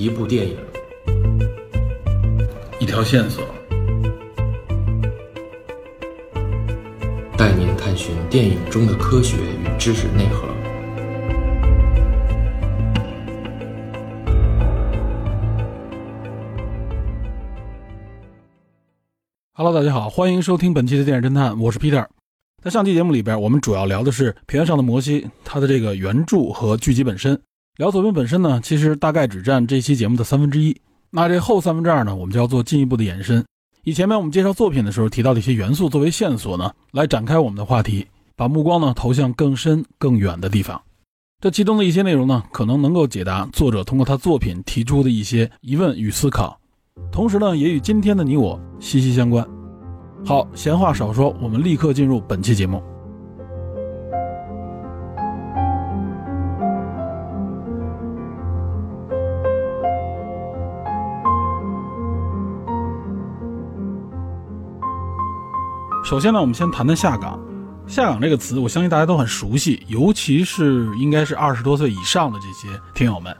[0.00, 0.56] 一部电影，
[2.78, 3.44] 一条线索，
[7.36, 10.48] 带您探寻电影中的科学与知识内核。
[19.52, 22.06] Hello，大家好，欢迎收听本期的电影侦探，我是 Peter。
[22.64, 27.38] 在上期节目里边，我们主要聊的是《平原上的摩西》它的这个原著和剧集本身。
[27.76, 30.76] 聊作品本身呢，其实大概只占这期节目的三分之一。
[31.10, 33.44] 那这后三分之二呢，我们就要做进一步的延伸。
[33.84, 38.06] 以前面我们介绍作品的时候提到的一些元素作为线索呢，来展开我们的话题，
[38.36, 40.80] 把目光呢投向更深更远的地方。
[41.40, 46.60] 这其中的一些内容呢，可能能够解答作者通过他作品提出的一些疑问与思考。
[47.10, 49.46] 同时呢，也与今天的你我息息相关。
[50.26, 52.82] 好，闲话少说，我们立刻进入本期节目。
[66.10, 67.38] 首先呢，我们先谈谈下岗。
[67.86, 72.66] 下岗这个词，我相信大家都很熟悉，尤其是应该是二十多岁以上的这些
[72.96, 73.32] 听友们。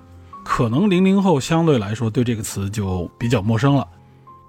[0.45, 3.85] 可能零零后相对来说对这个词就比较陌生了。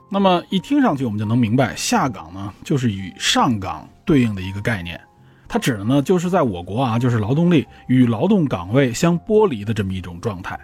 [0.08, 5.02] 那么一听上去，我们就能明白，下岗呢就是与上岗对应的一个概念。
[5.48, 10.60] 它指的呢就是在我国啊，就是劳动力与劳动岗位相剥离的这么一种状态。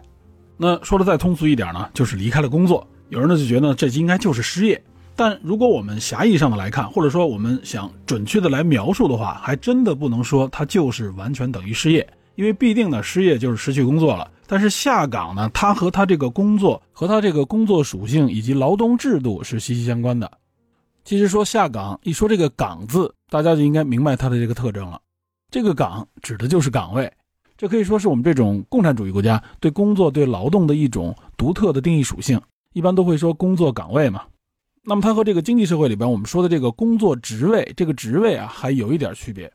[0.58, 2.88] 那说的再通俗一点呢，就是离开了工作。
[3.10, 4.80] 有人呢就觉得这应该就是失业。
[5.18, 14.30] 但如果我们狭义上的来看，或者说我们想准确的来描述的话，还真的不能说它就是完全等于失业，因为必定呢失业就是失去工作了。
[14.46, 20.32] 但是下岗呢，它和它这个工作和它这个工作属性以及劳动制度是息息相关的。
[21.04, 25.02] 其实说下岗，一说这个“岗”字，大家就应该明白它的这个特征了。
[25.50, 27.12] 这个“岗”指的就是岗位，
[27.58, 32.40] 这可以说是我们这种共产主义国家对工作、对劳动的一种独特的定义属性。
[32.74, 34.22] 一般都会说工作岗位嘛。
[34.90, 39.52] 那么它和这个经济社会里边我们说的这个工作职位，这个职位啊，还有一点区别。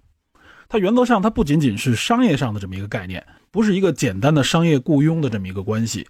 [0.68, 6.06] 它原则上它不仅仅是商业上的这么一个概念，不是一个简单的商业雇佣的这么一个关系。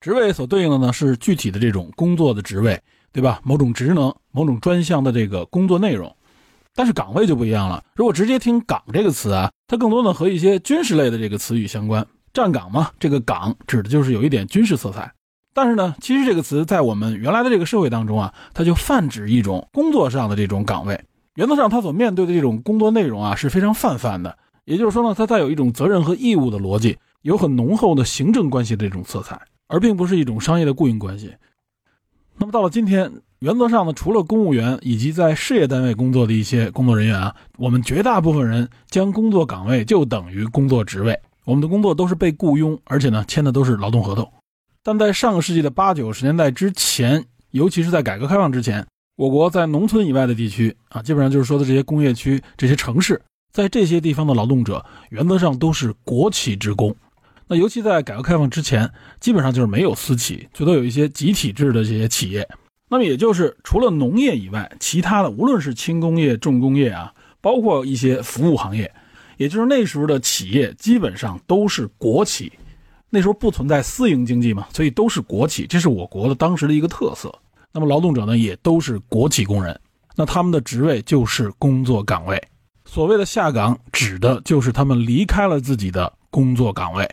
[0.00, 2.80] 职位所对应的呢是具体的这种工作的职位，
[3.12, 3.38] 对吧？
[3.44, 6.16] 某种职能、某种专项的这个工作内容。
[6.74, 7.84] 但是岗位就不一样了。
[7.96, 12.06] 如果直接听“岗”这个词啊，它更多的和一些军事类的这个词语相关。
[12.32, 15.12] 站岗嘛，这个“岗”指的就是有一点军事色彩。
[15.54, 21.00] 但是呢，其实这个词在我们原来的这个社会当中啊，它就泛指一种工作上的这种岗位。
[21.36, 24.36] 原则上，它所面对的这种工作内容啊，是非常泛泛的。
[24.64, 31.32] 也就是说呢，它带有一种责任和义务的逻辑，有很浓厚的行政关系的这种色彩，而并不是一种商业的雇佣关系。
[32.36, 44.28] 那么到了今天，原则上呢，除了公务员以及在事业单位工作的一些工作人员啊，我们绝大部分人将工作岗位就等于工作职位，我们的工作都是被雇佣，而且呢，签的都是劳动合同。
[44.86, 48.86] 但在上个世纪的八九十年代之前，尤其是在改革开放之前，
[49.16, 53.18] 我国在农村以外的地区啊，基本上就是说的这些工业区、这些城市，
[53.50, 56.94] 在这些地方的劳动者原则上都是国企职工。
[57.46, 58.90] 那尤其在改革开放之前，
[59.20, 62.46] 基本上就是没有私企，最多有一些集体制的这些企业。
[62.90, 68.92] 那么也就是除了农业以外，其他的无论是轻工业、重工业啊，包括一些服务行业，
[69.38, 72.52] 也就是那时候的企业基本上都是国企。
[73.14, 77.32] 那时候不存在私营经济嘛，所以都是国企，这是我国的当时的一个特色。
[77.72, 79.80] 那么劳动者呢，也都是国企工人，
[80.16, 82.42] 那他们的职位就是工作岗位。
[82.84, 87.08] 所谓的下岗，指的就是他们离开了自己的工作岗位。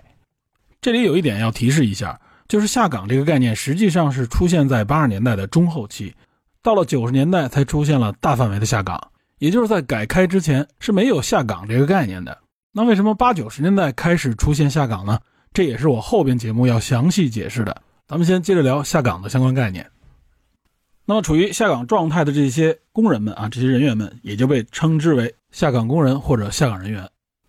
[0.82, 6.16] 这里有一点要提示一下，就是下岗这个概念实际上是出现在八十年代的中后期，
[6.64, 9.00] 到了九十年代才出现了大范围的下岗，
[9.38, 12.36] 也就是在改开之前是没有下岗这个概念的。
[12.72, 15.20] 那为什么八九十年代开始出现下岗呢？
[15.54, 17.82] 这也是我后边节目要详细解释的。
[18.08, 19.86] 咱们先接着聊下岗的相关概念。
[21.06, 27.06] 那么，处于下岗状态的这些工人们啊，这些人员们也就被称之为下岗工人或者下岗人员。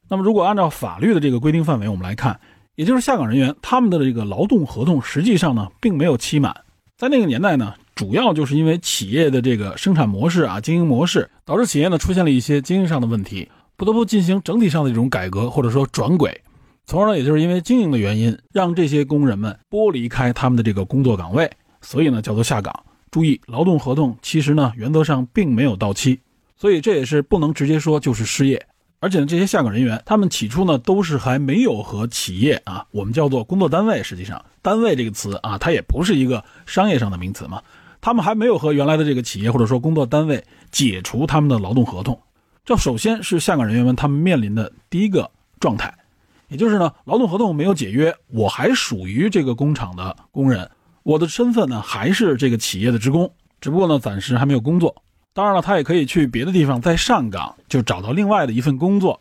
[0.08, 2.40] 那么，如果按照法律的这个规定范围，我们来看，
[2.74, 6.54] 也就是下岗人员他们的这个劳动合同实际上呢，并没有期满。
[6.96, 16.40] 在那个年代呢，主要就是因为企业的这个生产模式啊、经营模式，导致企业呢出现了一些经营上的问题，不得不进行整体上的这种改革或者说转轨。
[16.84, 21.50] 从而呢，也就是因为经营的原因，让这些工人们剥离开他们的这个工作岗位，
[21.80, 22.84] 所以呢叫做下岗。
[23.10, 26.18] 注意，劳动合同其实呢原则上并没有到期，
[26.56, 28.66] 所以这也是不能直接说就是失业。
[29.00, 37.62] 而且呢，这些下岗人员他们起初呢都是还没有和企业啊，我们叫做工作单位，实际上单位这个词啊，它也不是一个商业上的名词嘛，
[38.00, 42.20] 他们还没有和原来的这个企业或者说工作单位解除他们的劳动合同。
[42.64, 45.92] 这首先是下岗人员们他们面临的第一个状态。
[46.52, 50.70] 也就是呢，劳动合同没有解约，我还属于这个工厂的工人，
[51.02, 54.94] 我的身份呢还是这个企业的职工，只不过呢暂时还没有工作。
[55.32, 59.18] 当然了，他也可以去别的地方再上岗，就找到另外的一份工作。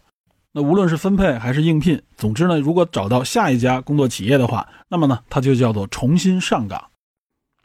[0.51, 6.83] 那无论是分配还是应聘，总之呢，如果找到下一家工作企业的话，那么呢，他就叫做重新上岗。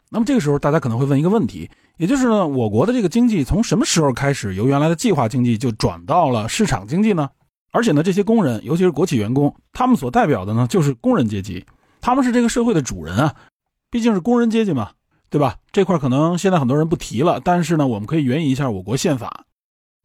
[0.09, 7.29] 那么这个时候，大家可能会问一个问题，也就是呢，我国的这个经济从什么时候开始由原来的计划经济就转到了市场经济呢？
[7.71, 11.65] 而且呢，这些工人，尤其是国企员工，他们所代表的呢，就是工人阶级，
[12.01, 13.35] 他们是这个社会的主人啊，
[13.89, 14.91] 毕竟是工人阶级嘛，
[15.29, 15.57] 对吧？
[15.71, 19.45] 这块可能现在很多人不提了，但是呢，我们可以援引一下我国宪法，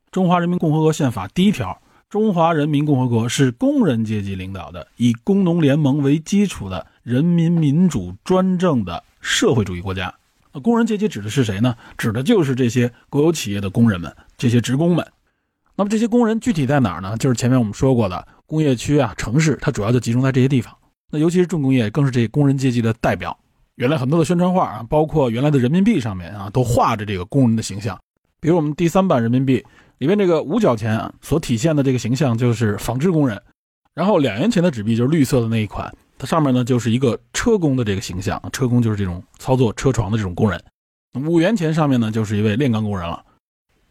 [0.11, 1.79] 《中华人民共和国宪法》第一条。
[2.11, 10.15] 中华人民共和国是工人阶级领导的，以工农联盟为基础的人民民主专政的社会主义国家。
[10.62, 11.75] 工人阶级指的是谁呢？
[11.97, 15.11] 指的就是这些国有企业的工人们，这些职工们。
[15.77, 17.17] 那么这些工人具体在哪儿呢？
[17.17, 20.73] 就是前面我们说过的工业区啊、城市，它主要就集中在这些地方。
[21.11, 23.37] 那尤其是重工业，更是这些工人阶级的代表。
[23.77, 27.99] 原来很多的宣传画啊，包括原来的人民币上面啊，都画着这个工人的形象。
[28.41, 29.65] 比如我们第三版人民币。
[29.99, 33.41] 里面这个五角钱啊，所体现的这个形象就是纺织工人，
[33.95, 40.61] 然后两元钱的纸币就是绿色的那一款，它上面呢就是一个车工的这个形象，车工就是这种操作车床的这种工人。
[41.25, 43.25] 五元钱上面呢就是一位炼钢工人了。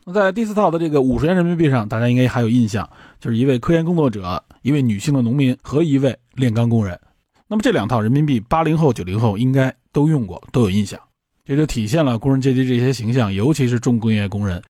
[0.06, 2.89] 那在第四套的这个五十元人民币上，大家应该还有印象，
[3.19, 7.00] 就是一位科研工作者、一位女性的农民和一位炼钢工人。
[7.48, 11.00] 那么这两套人民币，八零后、九零后应该都用过，都有印象。
[11.45, 14.62] 这就体现了工人阶级这些形象，尤其是重工业工人。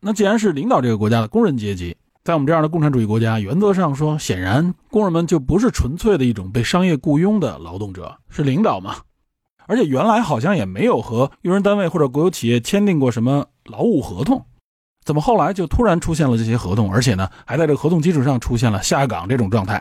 [0.00, 8.96] 那既然是领导这个国家的工人阶级，在我们这样的共产主义国家，原则上说，显然工人们就不是纯粹的一种被商业雇佣的劳动者，是领导嘛？
[9.66, 14.44] 而且原来好像也没有和用人单位或者国有企业签订过什么劳务合同，
[15.06, 16.92] 怎么后来就突然出现了这些合同？
[16.92, 19.80] 而且呢，还在这个合同基础上出现了下岗这种状态？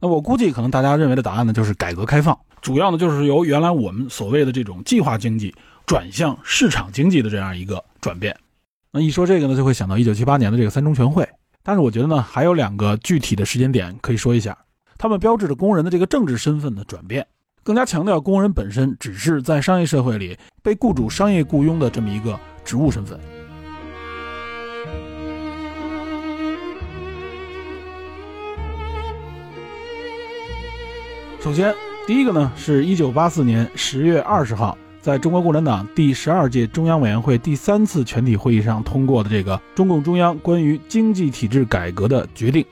[0.00, 5.54] 那我估计可能大家认为的答案呢，就是改革开放，主要呢就是由原来我们所谓的这种计划经济
[5.84, 8.34] 转向市场经济的这样一个转变。
[8.90, 11.28] 那一说这个呢，就会想到一九七八年的这个三中全会。
[11.62, 14.56] 但是我觉得呢，还有两个具体的时间点可以说一下，
[14.96, 17.26] 他们标志着工人的这个政治身份的转变，
[17.62, 23.20] 更加强调工人本身只是在商业社会里被雇主商业雇佣的这么一个职务身份。
[31.46, 31.72] 首先，
[32.08, 34.76] 第一个呢，是一九八四年十月二十号。
[35.00, 42.66] 在中国共产党第十二届中央委员会第三次全体会议上通过的这个中共中央关于经济体制改革的决定，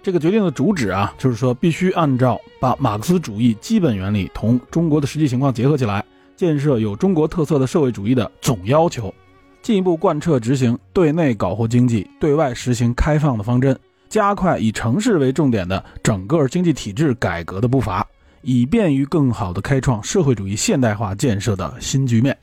[0.00, 6.04] 这个决定的主旨啊，就是说必须按照把马克思主义基本原理同中国的实际情况结合起来，
[6.36, 9.12] 建设有中国特色的社会主义的总要求，
[9.60, 13.76] 进一步贯彻执行对内搞活经济、对外实行开放的方针，
[14.08, 18.06] 加快以城市为重点的整个经济体制改革的步伐。
[18.46, 22.36] 以便于更好地开创社会主义现代化建设的新局面。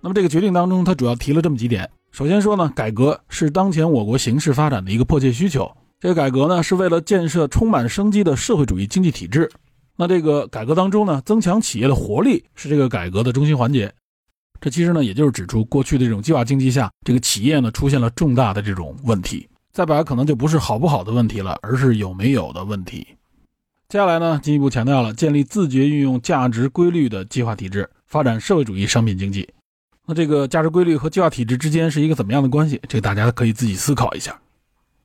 [0.00, 1.90] 那么这个决定当中，它主要提了这么几点。
[2.12, 5.68] 首先说呢，改革是当前我国形势发展的一个迫切需求。
[5.98, 9.50] 这个改革呢，是为了建设充满生机的社会主义经济体制。
[9.96, 13.92] 那这个改革当中呢，增强企业的活力是这个改革的中心环节。
[14.60, 19.48] 这其实呢，也就是指出过去的这种计划经济下，这个企业呢出现了重大的这种问题。
[19.72, 23.06] 再摆可能就不是好不好的问题了，而是有没有的问题。
[23.88, 29.48] 接下来呢，进一步强调了建立自觉运用价值规律的计划体制，发展社会主义商品经济。
[30.06, 32.80] 那这个价值规律和计划体制之间是一个怎么样的关系？
[32.88, 34.36] 这个大家可以自己思考一下。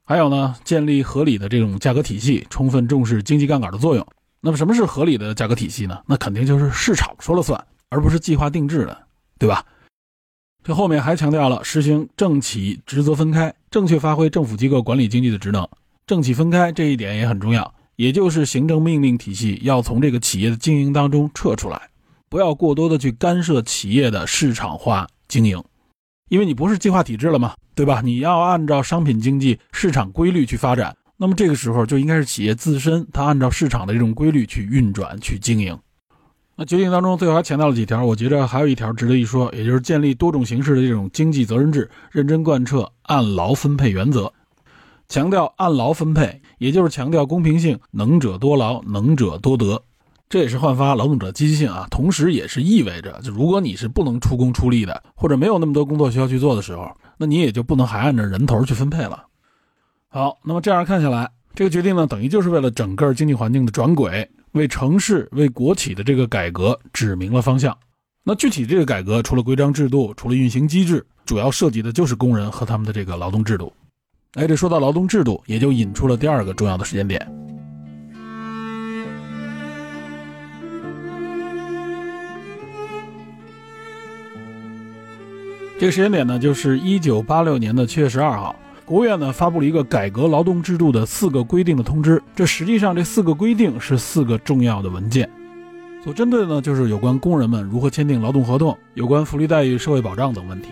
[0.03, 4.05] 还有呢，建立合理的这种价格体系，充分重视经济杠杆的作用。
[4.39, 5.99] 那么什么是合理的价格体系呢？
[6.05, 8.95] 那肯定就是市场说了算，而不是计划定制的，
[9.39, 9.65] 对吧？
[10.65, 15.67] 这后面还强调了实行政企职责分开，正确发挥政府机构管理经济的职能。
[16.07, 17.71] 政企分开这一点也很重要。
[17.97, 21.79] 也就是行政命令体系要从这个企业的经营当中撤出来，
[22.27, 25.63] 不要过多的去干涉企业的市场化经营，
[26.27, 28.01] 因为你不是计划体制了嘛，对吧？
[28.03, 35.77] 你要按照商品经济市场规律去发展，那么这个时候就应该是企业自身，它按照市场的这种规律去运转去经营。
[36.57, 44.31] 那决定当中最后还强调了几条，我觉得还有一条值得一说，也就是建立多种形式的这种经济责任制，认真贯彻按劳分配原则。
[45.07, 49.79] 强调按劳分配，也就是强调公平性，能者多劳，能者多得，
[50.27, 51.85] 这也是焕发劳动者积极性啊。
[51.91, 59.25] 同时，也是意味着，就如果你是不能出工出力的，或者没有那么多工作需要去做的时候，那你也就不能还按照人头去分配了。
[60.07, 67.77] 好，那么这样看下来，这个决定呢，等于就是为了整个经济环境的转轨，为城市、为国企的这个改革指明了方向。
[68.23, 73.71] 那具体这个改革，除了规章制度，除了运行机制，主要涉及的就是工人和他们的这个劳动制度。
[74.35, 77.21] 哎，这说到劳动制度，也就引出了第二个重要的时间点。
[85.77, 88.55] 这个时间点呢，就是一九八六年的七月十二号。
[88.85, 92.21] 国务院呢发布了一个改革劳动制度的四个规定的通知。
[92.35, 95.27] 这实际上这四个规定是四个重要的文件，
[96.03, 100.69] 所针对的呢就是有关工人们如何签订劳动合同、有关福利待遇、社会保障等问题。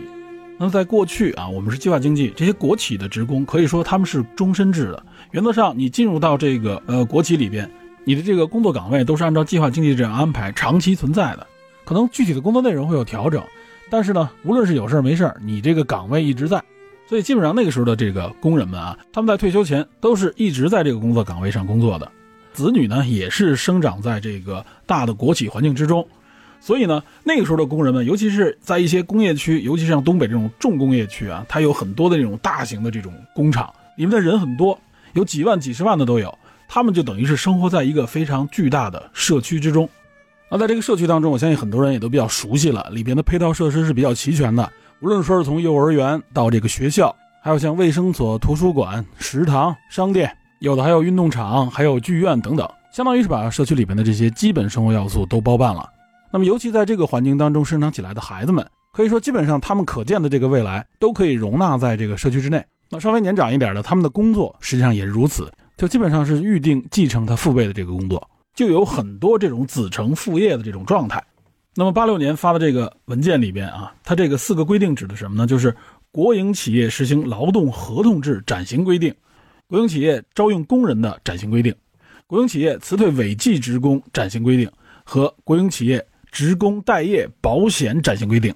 [0.60, 5.04] 那在过去啊，我们是计划经济，这些国企的职工可以说他们是终身制的。
[5.32, 7.70] 原则上，你进入到这个呃国企里边，
[8.04, 11.48] 你的这个工作岗位都是按照计划经济这样安排，长期存在的。
[11.84, 13.42] 可能具体的工作内容会有调整，
[13.90, 16.64] 但是呢，无论是有事儿没事儿，你这个岗位一直在。
[17.14, 22.12] 所以基本上那个时候的这个工人们啊，他们在退休前都是一直在这个工作岗位上工作的。
[22.54, 26.08] 子女呢，也是生长在这个大的国企环境之中。
[26.60, 34.76] 所以呢，那个时候的工人们，尤其是在一些工业区，尤其是像东北这种重工业区啊，它有很多的这种大型的这种工厂，里面的人很多，
[35.14, 36.36] 有几万、几十万的都有。
[36.68, 39.88] 他们就等于是生活在一个非常巨大的社区之中。
[40.50, 44.68] 那在这个社区当中，我相信很多人也都比较熟悉了，里边的配套设施是比较齐全的。
[45.04, 55.90] 无论说是从幼儿园到这个学校，还有像卫生所、图书馆、食堂、商店，有的还有运动场、还有剧院等等，相当于是把社区里面的这些基本生活要素都包办了。
[56.32, 62.64] 那么，尤其在这个环境当中生长起来的孩子们，可以说基本上他们可见的这个未来都可以容纳在这个社区之内。
[62.90, 71.22] 那稍微年长一点的，他们的工作实际上也是如此，就基本上是预定继承他父辈的这个工作，就有很多这种子承父业的这种状态。
[71.76, 75.48] 那么八六年发的这个文件里边啊，它这个四个规定指的什么呢？
[75.48, 75.76] 就是
[76.12, 79.14] 国营企业实行劳动合同制暂行规定，
[79.68, 81.74] 国营企业招用工人的暂行规定，
[82.28, 84.72] 国营企业辞退违纪职工暂行规定
[85.04, 86.06] 和国营企业。
[86.34, 88.52] 职工待业保险暂行规定，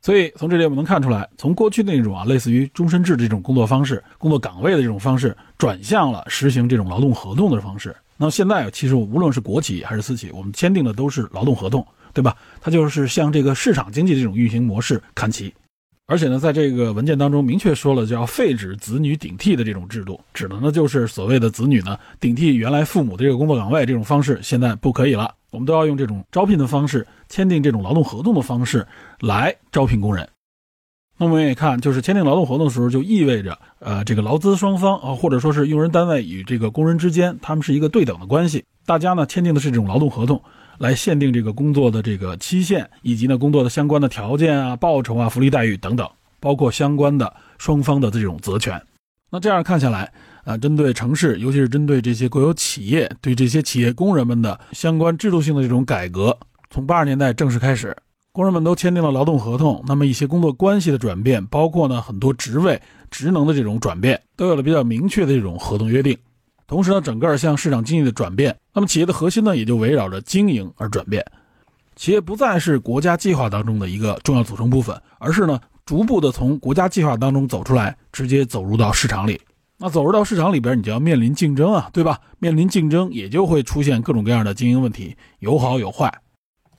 [0.00, 7.94] 所以从这里我们能看出来，从过去那种啊，类似于终身制这种工作方式、工作岗位的这种方式，转向了实行这种劳动合同的方式。
[8.16, 12.36] 那现在其实无论是国企还是私企，我们签订的都是劳动合同，对吧？
[12.60, 15.52] 它就是向这个市场经济这种运行模式看齐。
[16.06, 25.32] 而且呢，在这个文件当中明确说了，就要废止子女顶替的这种制度，指的呢就是所谓的子女呢顶替原来父母的这个工作岗位这种方式，现在不可以了。
[25.52, 28.84] 我们都要用这种招聘的方式，签订这种劳动合同的方式
[29.20, 30.28] 来招聘工人。
[31.16, 38.64] 那我们也看，就是签订劳动合同的时候，就意味着，呃，这个劳资双方啊，或者说是用人单位与这个工人之间，他们是一个对等的关系。
[38.86, 40.42] 大家呢签订的是这种劳动合同，
[40.80, 46.08] 来限定这个工作的这个期限，以及呢工作的相关的条件啊、报酬啊、福利待遇等等，
[46.40, 48.80] 包括相关的双方的这种责权。
[49.30, 50.10] 那这样看下来。
[50.42, 56.36] 啊，针对城市，尤其是针对这些国有企业，对这些企业工人们的相关制度性的这种改革，
[56.70, 57.94] 从八十年代正式开始，
[58.32, 59.84] 工人们都签订了劳动合同。
[59.86, 66.16] 那么一些工作关系的转变，包括呢很多职位职能的这种转变，都有了比较明确的这种合同约定。
[66.70, 71.26] 同时呢，整个向市场经济的转变，那么企业的核心呢也就围绕着经营而转变，
[71.96, 79.40] 企业不再是国家计划当中的一个重要组成部分，而是呢逐步的从国家计划当中走出来，直接走入到市场里。
[79.78, 82.20] 那走入到市场里边，你就要面临竞争啊，对吧？
[82.38, 86.20] 面临竞争，也就会出现各种各样的经营问题，有好有坏。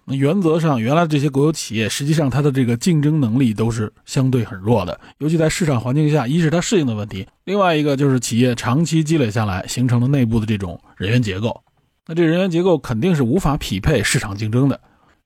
[0.06, 11.62] 那原则上，原来这些国有企业，实际上它的这个竞争能力都是相对很弱的，尤其在市场环境下，一是它适应的问题，另外一个就是企业长期积累下来形成了内部的这种人员结构。
[12.08, 14.80] 那这人员结构肯定是无法匹配市场竞争的，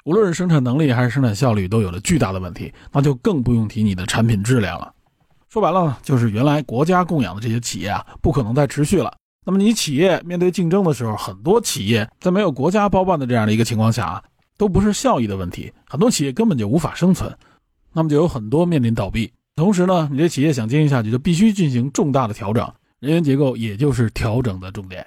[0.03, 4.91] 无论是生产能力还是生产效率都有了巨大的问题，那就更不用提你的产品质量了。
[5.49, 9.11] 说白了呢，就是原来国家供养的这些企业啊，不可能再持续了。
[9.45, 14.23] 那么你企业面对竞争的时候，很多企业在没有国家包办的这样的一个情况下啊，
[14.57, 17.35] 都不是效益的问题，很多企业根本就无法生存，
[17.93, 19.31] 那么就有很多面临倒闭。
[19.55, 22.69] 同时呢，你这企业想经营下去，就必须进行重大的调整，
[22.99, 25.05] 人员结构也就是调整的重点。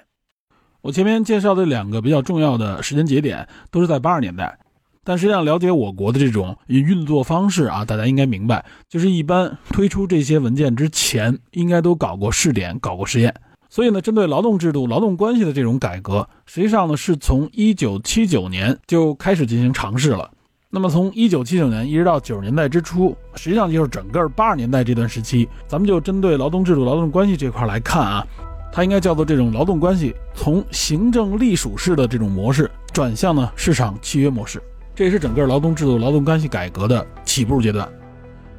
[0.81, 4.57] 我前面介绍的两个比较重要的时间节点，都是在八十年代。
[5.03, 13.33] 但实际上，了解我国的这种运作方式啊，大家应该明白，就是一般推出这些文件之前，应该都搞过试点，搞过实验。
[13.69, 20.29] 所以呢，针对劳动制度、劳动关系的这种改革，实际上呢，是从一九七九年就开始进行尝试了。
[20.71, 28.25] 那么从一九七九年一直到九十年代之初，实际上就是整个八十年代这段时期，咱们就针对劳动制度、劳动关系这块来看啊，
[28.71, 34.61] 它应该叫做这种劳动关系从行政隶属式的这种模式转向呢市场契约模式。
[34.95, 37.87] 这也是整个劳动制度、劳动关系改革的起步阶段，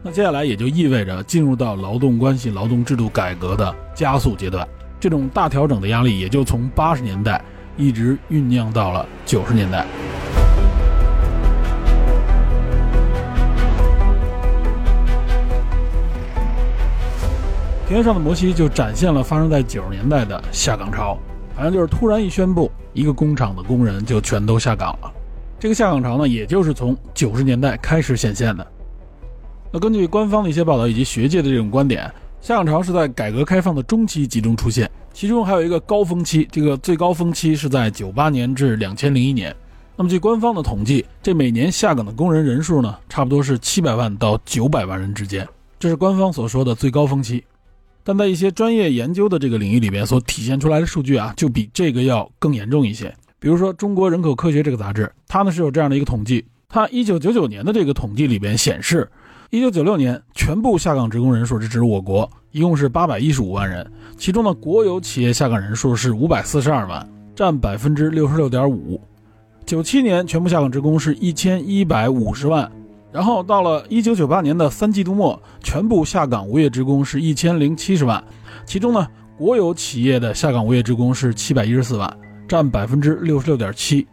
[0.02, 4.66] 那接下来也就意味着进入到劳动关系、劳动制度改革的加速阶段。
[5.00, 7.42] 这种大调整的压力也就从八十年代
[7.78, 9.86] 一直酝酿到了九十年代。
[17.88, 21.18] 田园上的摩西就展现了发生在九十年代的下岗潮，
[21.56, 25.10] 好像就是突然一宣布，一个工厂的工人就全都下岗了。
[25.58, 28.66] 这个下岗潮呢，也就是从九十年代开始显现的。
[29.72, 32.08] 那根据官方的一些报道以及学界的这种观点，
[32.40, 39.54] 下岗潮是在改革开放的中期集中出现，其中还有一个高峰期，这个最高峰期是在九八年至两千零一年。
[39.94, 45.46] 那么据官方的统计，这每年下岗的工人人数呢，差不多是七百万到九百万人之间，
[45.78, 47.44] 这是官方所说的最高峰期。
[48.02, 53.14] 但在一些专业研究的这个领域里边所体现出来的数据啊，就比这个要更严重一些。
[53.38, 59.06] 比如说《中国人口科学》这个杂志，它呢是有这样的一个统计，它一九九九年的这个统计里边显示，
[59.52, 63.84] 一九九六年全部下岗职工人数，这指我国，一共是八百一十五万人，
[64.16, 67.04] 其中呢国有企业下岗人数是五百四十二万，
[67.34, 69.00] 占百分之六十六点五。
[69.66, 72.70] 九七年全部下岗职工是一千一百五十万。
[73.10, 78.22] 然后到了一九九八年的三季度末，全部下岗无业职工是一千零七十万，
[78.64, 79.04] 其中呢，
[79.36, 82.16] 国有企业的下岗无业职工是七百一十四万，
[82.46, 84.06] 占百分之六十六点七。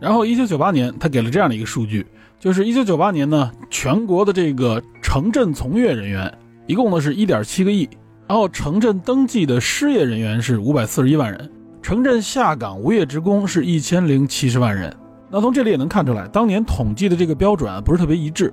[0.00, 2.06] 然后一九九八年，他给了这样的一个数据，
[2.42, 7.88] 就是一九九八年呢，全国的这个城镇从业人员一共呢是一点七个亿，
[8.26, 11.48] 然后城镇登记的失业人员是五百四十一万人，
[11.82, 14.92] 城镇下岗无业职工是一千零七十万人。
[15.30, 18.52] 那从这里也能看出来，当年统计的这个标准啊不是特别一致，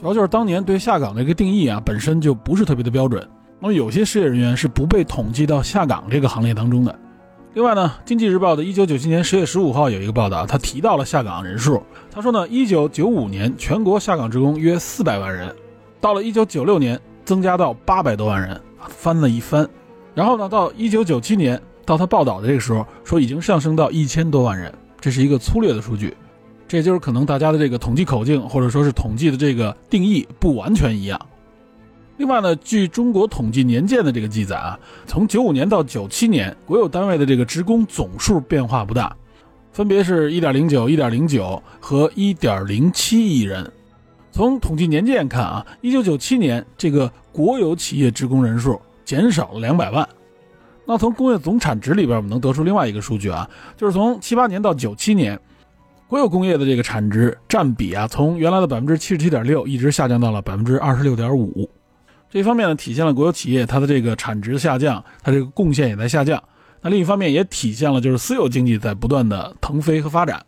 [0.00, 3.24] 主要就是当年对下岗的一个定义啊本身就不是特别的标准。
[3.60, 6.98] 那么有些失业人员是不被统计到下岗这个行列当中的。
[7.52, 11.82] 另外呢，《经济日报》的一九九七年十月十五号有一个报道，他提到了下岗人数。
[12.08, 15.52] 他说呢，一九九五年全国下岗职工约四百万人，
[16.00, 19.68] 到了一九九六年增加到八百多万人，翻了一番。
[20.14, 24.72] 然后呢，到一九九七年到他报道的这个时候，说已经上升到一千多万人。
[25.00, 26.16] 这是一个粗略的数据，
[26.68, 31.20] 这也就是可能大家的这个统计口径或者说是统计的这个定义不完全一样。
[32.20, 39.16] 另外呢，据中国统计年鉴的这个记载啊，从九五年到九七年，国有单位的这个职工总数变化不大，
[39.72, 43.66] 分别是一点零九、一点零九和一点零七亿人。
[44.30, 50.06] 从统计年鉴看啊，一九九七年这个国有企业职工人数减少了两百万。
[50.84, 55.40] 那从工业总产值里边，我们能得出另外一个数据啊，就是从七八年到九七年，
[56.06, 61.66] 国有工业的这个产值占比啊，从原来的百分之七十七点六，一直下降到了百分之二十六点五。
[62.30, 66.40] 这一方面呢，体现了国有企业它的这个产值下降，它这个贡献也在下降。
[66.80, 70.40] 那另一方面也体现了就是私有经济在不断的腾飞和发展，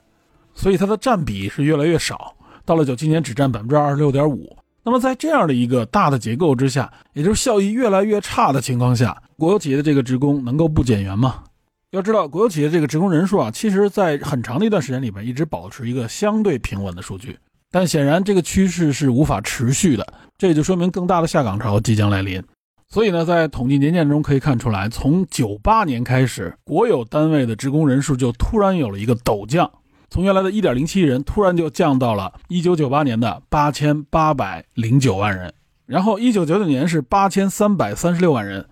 [0.55, 4.57] 所以它的占比是越来越少，到了九七年只占百分之二十六点五。
[4.85, 9.21] 那么在这样的一个大的结构之下，也就是效益越来越差的情况下。
[9.37, 11.43] 国有企业的这个职工能够不减员吗？
[11.91, 17.37] 要知道，国有企业这个职工人数啊，其实在很长的一段时间里边一直保持一个相对平稳的数据。
[17.71, 22.43] 但显然这个趋势是无法持续的，这也就说明更大的下岗潮即将来临。
[22.89, 29.71] 所以呢，在统计年鉴中可以看出来，从九八年开始，国有单位的职工人数就突然有了一个陡降，
[30.11, 35.55] 从原来的一点零七亿人突然就降到了一九九八年的八千八百零九万人，
[35.87, 38.67] 然后一九九九年是八千三百三十六万人。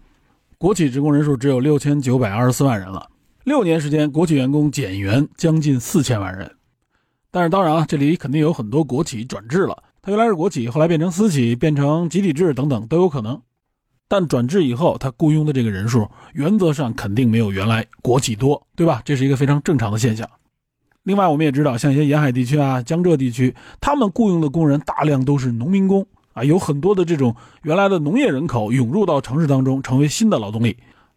[0.59, 3.09] 国企职工人数只有六千九百二十四万人了，
[3.45, 6.51] 六年时间，国企员工减员将近四千万人。
[7.31, 13.41] 但是当然啊，这里肯定有很多国企转制了，它原来是国企，后来变成私企，变成集体制等等都有可能。
[14.09, 19.03] 但转制以后，它雇佣的这个人数原则上肯定没有原来国企多，对吧？
[19.05, 20.29] 这是一个非常正常的现象。
[21.03, 26.07] 另外，我们也知道，像一些沿海地区啊、江浙地区，他们雇佣的工人大量都是农民工。
[26.33, 30.77] 啊，有很多的这种原来的农业人口涌入到城市当中，成为新的劳动力。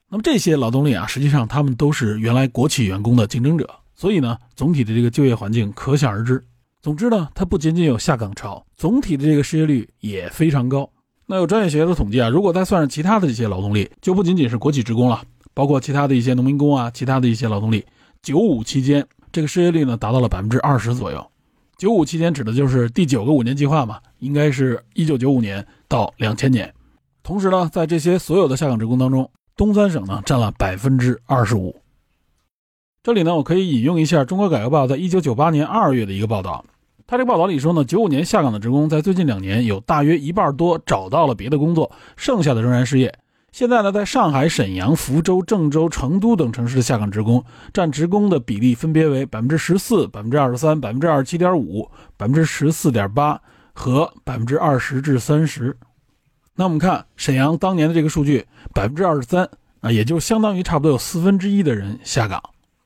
[0.10, 6.44] 那么这些劳动力啊，实际上他们都是原来国企员工的竞争者，所以呢，总体的这个就业环境可想而知。
[6.84, 10.90] 总之呢，它不仅仅有下岗潮，总体的这个失业率也非常高。
[11.26, 17.86] 那有专业学者统计啊，如果再算上其他的这些劳动力，就不仅仅是国企职工了，包括其他的一些农民工啊，其他的一些劳动力，
[18.22, 21.26] 九五期间这个失业率呢，达到了百分之二十左右。
[21.78, 26.74] 九五期间指的就是第九个五年计划嘛，应该是一九九五年到两千年。
[27.24, 31.74] 同时呢，在这些所有的下岗职工当中，东三省呢占了百分之二十五。
[33.02, 36.66] 这里呢，我可以引用一下《中国改革报》在一九九八年二月的一个报道。
[37.14, 43.14] 他这个报道里说呢，九五年下岗的职工在最近两年有大约一半多找到了别的工作，剩下的仍然失业。
[43.52, 53.40] 现在呢，在上海、沈阳、福州、郑州、成都等城市的下岗职工占职工的比例分别为百分之十四、百分之二十三、百分之二十七点五、百分之十四点八
[53.76, 55.78] 和百分之二十至三十。
[56.56, 59.48] 那我们看沈阳当年的这个数据，百分之二十三
[59.82, 62.42] 啊，也就相当于差不多有四分之一的人下岗。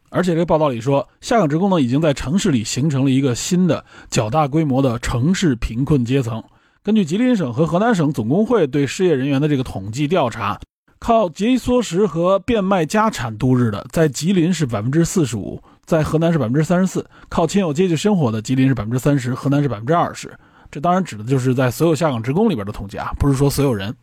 [0.10, 6.44] 而且这个报道里说，下岗职工呢已经在城市里形成了一个新的较大规模的城市贫困阶层。
[6.82, 10.58] 根据吉林省和河南省总工会对失业人员的这个统计调查，
[11.00, 20.34] 靠节衣缩食和变卖家产度日的，在吉林是百分之四十五，在河南是百分之三十四；靠亲友接济生活的，吉林是百分之三十，河南是百分之二十。
[20.72, 23.94] 这当然指的就是在所有下岗职工里边的统计啊，不是说所有人。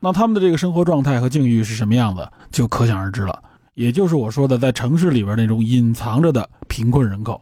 [0.00, 3.40] 那他们的这个生活状态和境遇是什么样子，就可想而知了。
[3.74, 7.40] 也就是我说的，在城市里边那种隐藏着的贫困人口，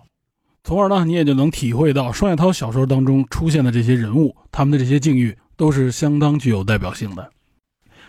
[0.62, 7.30] 从而呢，你也就能体会到双雪涛小说当中出现的这些人物，他们的这些境遇都是相当具有代表性的。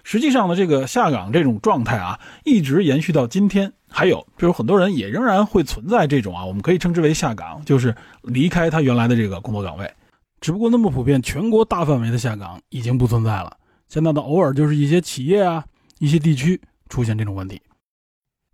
[0.03, 3.71] 实际上呢，这个下岗这种状态啊，一直延续到今天。
[3.93, 9.91] 还有，比如很多人也仍然会存在这种啊，我们可以称之为下岗，就是离开他原来的这个工作岗位。
[10.39, 13.57] 只不过那么普遍，全国大范围的下岗已经不存在了。
[13.89, 15.63] 现在呢，偶尔就是一些企业啊、
[15.99, 17.61] 一些地区出现这种问题。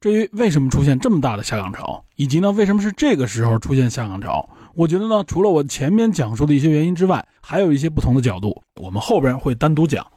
[0.08, 10.08] 至于为什么出现这么大的下岗潮，以及呢为什么是这个时候出现下岗潮，我觉得呢，除了我前面讲述的一些原因之外，还有一些不同的角度，我们后边会单独讲。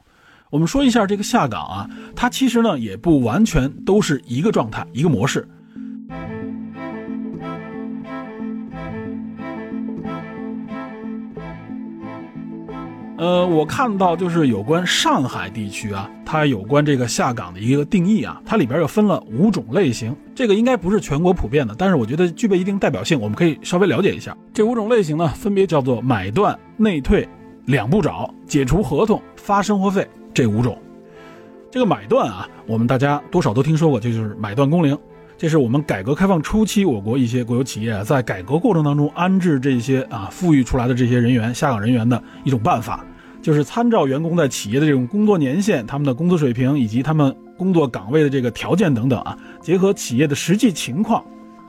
[0.49, 5.45] 我们说一下这个下岗啊，它其实呢也不完全都是一个状态、一个模式。
[13.21, 20.15] 呃，我看到就是有关上海地区啊，它有关这个下岗的一个定义啊，它里边又分了五种类型。
[20.33, 24.35] 这个应该不是全国普遍的，但是我觉得具备一定代表性，我们可以稍微了解一下。
[24.51, 27.29] 这五种类型呢，分别叫做买断、内退、
[27.65, 30.07] 两不找、解除合同、发生活费。
[30.33, 30.75] 这五种，
[31.69, 34.97] 这个买断啊，我们大家多少都听说过，这就是买断工龄。
[35.37, 43.03] 这是我们改革开放初期，我国一些国有企业在改革过程当中安置这些啊富裕出来的这些人员下岗人员的一种办法，
[43.41, 51.23] 就是参照员工在企业的这种工作年限、他们的工资水平以及他们工作岗位的这个条件等等啊，结合企业的实际情况，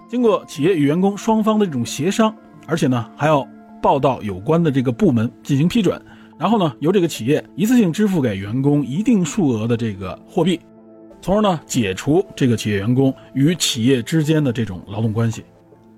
[0.09, 2.35] 经过企业与员工双方的这种协商，
[2.67, 3.47] 而且呢还要
[3.83, 6.01] 报到有关的这个部门进行批准。
[6.39, 10.59] 然后呢，由这个企业一次性支付给员工一定数额的这个货币，
[11.21, 15.45] 从而呢解除这个企业员工与企业之间的这种劳动关系。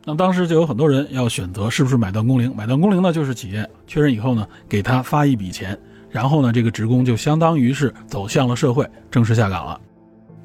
[0.06, 2.54] 那当时就有很多人要选择是不是买断工龄。
[2.54, 5.78] 买断工龄呢，就是企业确认以后呢，给他发一笔钱，
[6.10, 9.80] 然后呢，这个职工就相当于是走向了社会，正式下岗了。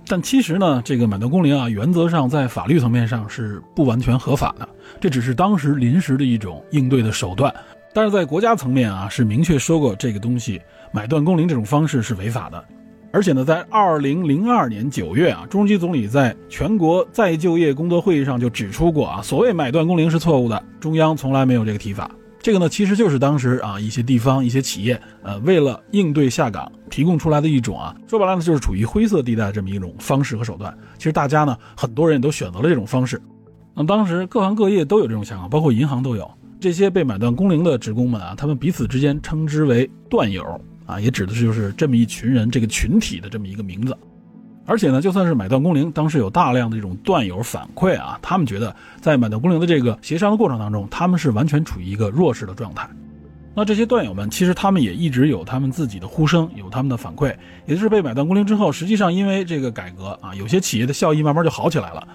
[0.07, 4.67] 但其实呢，这个买断工龄啊，原则上在法律层面上是不完全合法的，
[4.99, 7.53] 这只是当时临时的一种应对的手段。
[7.93, 12.63] 但是在国家层面啊，是明确说过这个东西买断工龄这种方式是违法的，
[13.11, 22.09] 而且呢，在二零零二年九月啊，朱镕基总理在全国再就业工作会议上就指出过啊，所谓买断工龄是错误的，中央从来没有这个提法。
[22.41, 30.75] 这个呢，其实就是当时啊一些地方一些企业呃为了应对下岗提供出来的一种啊，说白了呢就是处于灰色地带这么一种方式和手段。
[30.97, 33.21] 其实大家呢很多人也都选择了这种方式，
[33.73, 36.29] 那当时各行各业都有这种下岗，包括银行都有。
[36.61, 40.43] 这些被买断工龄的职工们啊，他们彼此之间称之为断友
[40.89, 43.95] 啊，也指的是就是这么一群人，这个群体的这么一个名字。
[44.65, 52.89] 而且呢，就算是买断工龄，当时有大量的这种段友反馈啊，他们觉得在买断工龄的这个协商的过程当中，他们是完全处于一个弱势的状态。
[53.55, 62.07] 那这些段友们其实他们也一直有他们自己的呼声，有他们的反馈，也就是被买断工龄之后，实际上因为这个改革啊，有些企业的效益慢慢就好起来了。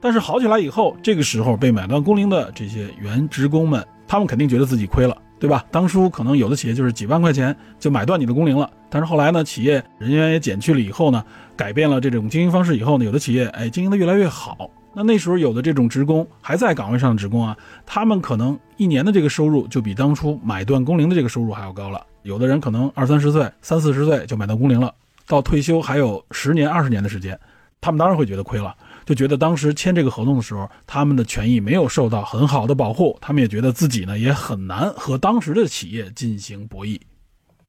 [0.00, 5.64] 但是好起来以后，这个时候被买断工龄的这些原职工们，他们肯定觉得自己亏了，对吧？
[5.70, 11.24] 当初可能有的企业就是几万块钱就买断你的工龄了，但是后来呢，企业人员也减去了以后呢，
[11.56, 14.70] 改变了这种经营方式以后呢，有的企业哎经营的越来越好。
[14.94, 22.04] 那那时候有的这种职工还在岗位上的职工啊，他们可能一年的这个收入就比当初买断工龄的这个收入还要高了。
[22.22, 24.92] 有的人可能二三十岁、三四十岁就买到工龄了，
[25.28, 27.38] 到退休还有十年、二十年的时间，
[27.80, 28.74] 他们当然会觉得亏了。
[29.08, 37.00] 就觉得当时签这个合同的时候，他们的权益没有受到很好的保护，他们也觉得自己呢也很难和当时的企业进行博弈，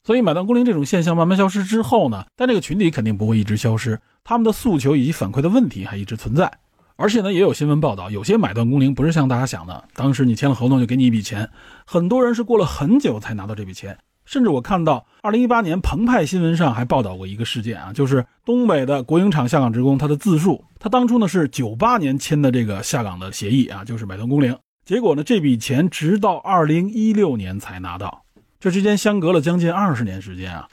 [0.04, 6.52] 所以买断工龄这种现象慢慢消失之后呢，但这个群体肯定不会一直消失，他们的诉求以及反馈的问题还一直存在，
[6.98, 11.50] 而且呢也有新闻报道，有些买断工龄不是像大家想的，当时你签了合同就给你一笔钱，
[11.86, 13.98] 很多人是过了很久才拿到这笔钱。
[14.30, 28.24] 甚至我看到，二零一八年澎湃新闻上还报道过一个事件啊，就是东北的国营厂下岗职工他的自述，他当初呢是九八年签的这个下岗的协议啊，就是买断工龄，结果呢这笔钱直到二零一六年才拿到，
[28.60, 30.68] 这之间相隔了将近二十年时间啊，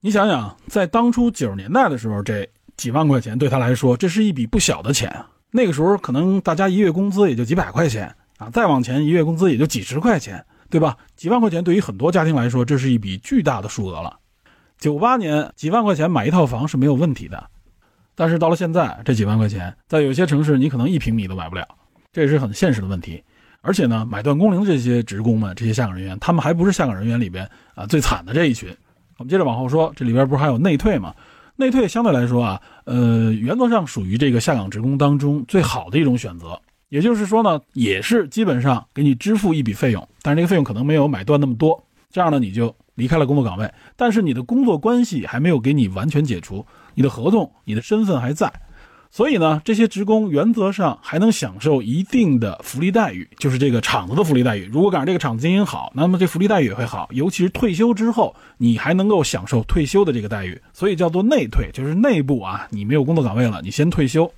[0.00, 2.44] 你想想，在当初九十年代的时候，这
[2.76, 10.44] 几万块钱对他来说，这是一笔不小的钱，那个时候可能大家一月工资也就几百块钱啊，再往前一月工资也就几十块钱。
[10.70, 10.96] 对吧？
[11.16, 14.18] 几万块钱对于很多家庭来说，这是一笔巨大的数额了。
[14.78, 17.48] 九八年几万块钱买一套房是没有问题的，
[18.14, 21.66] 但是到了现在，这几万块钱在有些城市你可能一平米都买不了，
[22.12, 23.22] 这也是很现实的问题。
[23.60, 28.68] 而且呢，买断工龄这些职工们、这些下岗人员，他们还不是下岗人员里边啊最惨的这一群。
[29.16, 31.12] 我们接着往后说，这里边不是还有内退吗？
[31.56, 36.60] 内退相对来说啊，呃，原则上属于这个下岗职工当中最好的一种选择。
[36.88, 48.52] 也就是说呢，也是基本上给你支付一笔费用，但是这个费用可能没有买断那么多，这样呢你就离开了工作岗位，但是你的工作关系还没有给你完全解除，你的合同、你的身份还在。
[49.10, 54.68] 所以呢，这些职工原则上还能享受一定的福利待遇，就是这个厂子的福利待遇。
[54.70, 57.08] 如果赶上这个厂子经营好，那么这福利待遇也会好。
[57.12, 64.30] 尤其是退休之后，你还能够享受退休的这个待遇，所以叫做内退，就是内部啊，你没有工作岗位了，你先退休，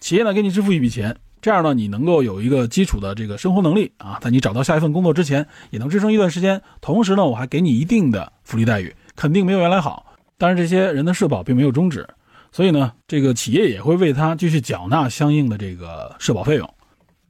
[0.00, 6.60] 企业呢给你支付一笔钱，这样呢你能够有一个基础的这个生活能力啊，在你找到下一份工作之前也能支撑一段时间。
[6.80, 10.04] 同时呢，我还给你一定的福利待遇，肯定没有原来好。
[10.36, 12.06] 但是这些人的社保并没有终止。
[12.50, 16.68] 所以呢，这个企业也会为他继续缴纳相应的这个社保费用。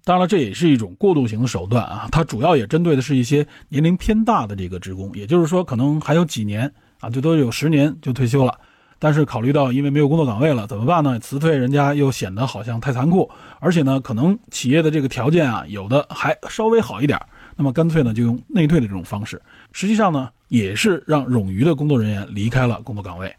[0.04, 2.08] 当然了，这也是一种过渡型的手段啊。
[2.10, 8.58] 它主要也针对的是一些年龄偏大的这个职工，也就是说，可能还有几年啊，最多有十年就退休了。
[8.98, 11.18] 但是考虑到因为没有工作岗位了，怎么办呢？
[11.20, 13.30] 辞退人家又显得好像太残酷，
[13.60, 17.20] 而且呢，可能企业的这个条件啊，有的还稍微好一点，
[17.56, 19.40] 那么干脆呢，就用内退的这种方式。
[19.72, 23.32] 实际上呢，也是让冗余的工作人员离开了工作岗位。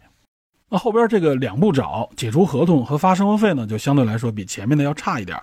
[0.69, 5.37] 那后边这个两步找解除合同和发生活费呢，就相对来说比前面的要差一点。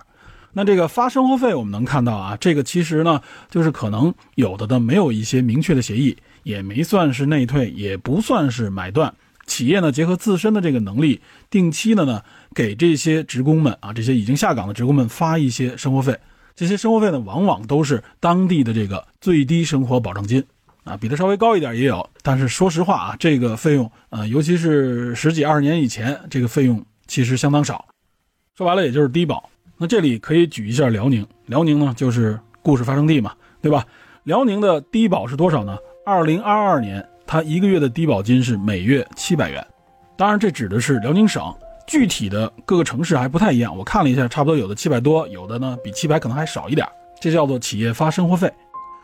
[0.53, 9.13] 那这个发生活费，我们能看到啊，这个其实呢，就是可能有的呢没有一些明确的协议，也没算是内退，也不算是买断。
[9.47, 12.21] 企业呢结合自身的这个能力，定期的呢
[12.53, 16.15] 给这些职工们啊，这些已经下岗的职工们发一些生活费。
[16.55, 20.43] 这些生活费呢，往往都是当地的这个最低生活保障金。
[20.83, 27.85] 啊，比它稍微高一点也有，但是说实话啊，这个费用，呃，尤其是十几二十年以前，这个费用其实相当少。
[28.55, 29.49] 说白了，也就是低保。
[29.77, 33.85] 那这里可以举一下辽宁，辽宁呢就是故事发生地嘛，对吧？
[34.23, 35.77] 辽宁的低保是多少呢？
[36.05, 39.63] 二零二二年，他一个月的低保金是每月七百元。
[40.15, 41.53] 当然，这指的是辽宁省，
[41.85, 43.77] 具体的各个城市还不太一样。
[43.77, 46.87] 我看了一下，差不多有的七百多，有的呢比七百可能还少一点。
[47.19, 48.51] 这叫做企业发生活费。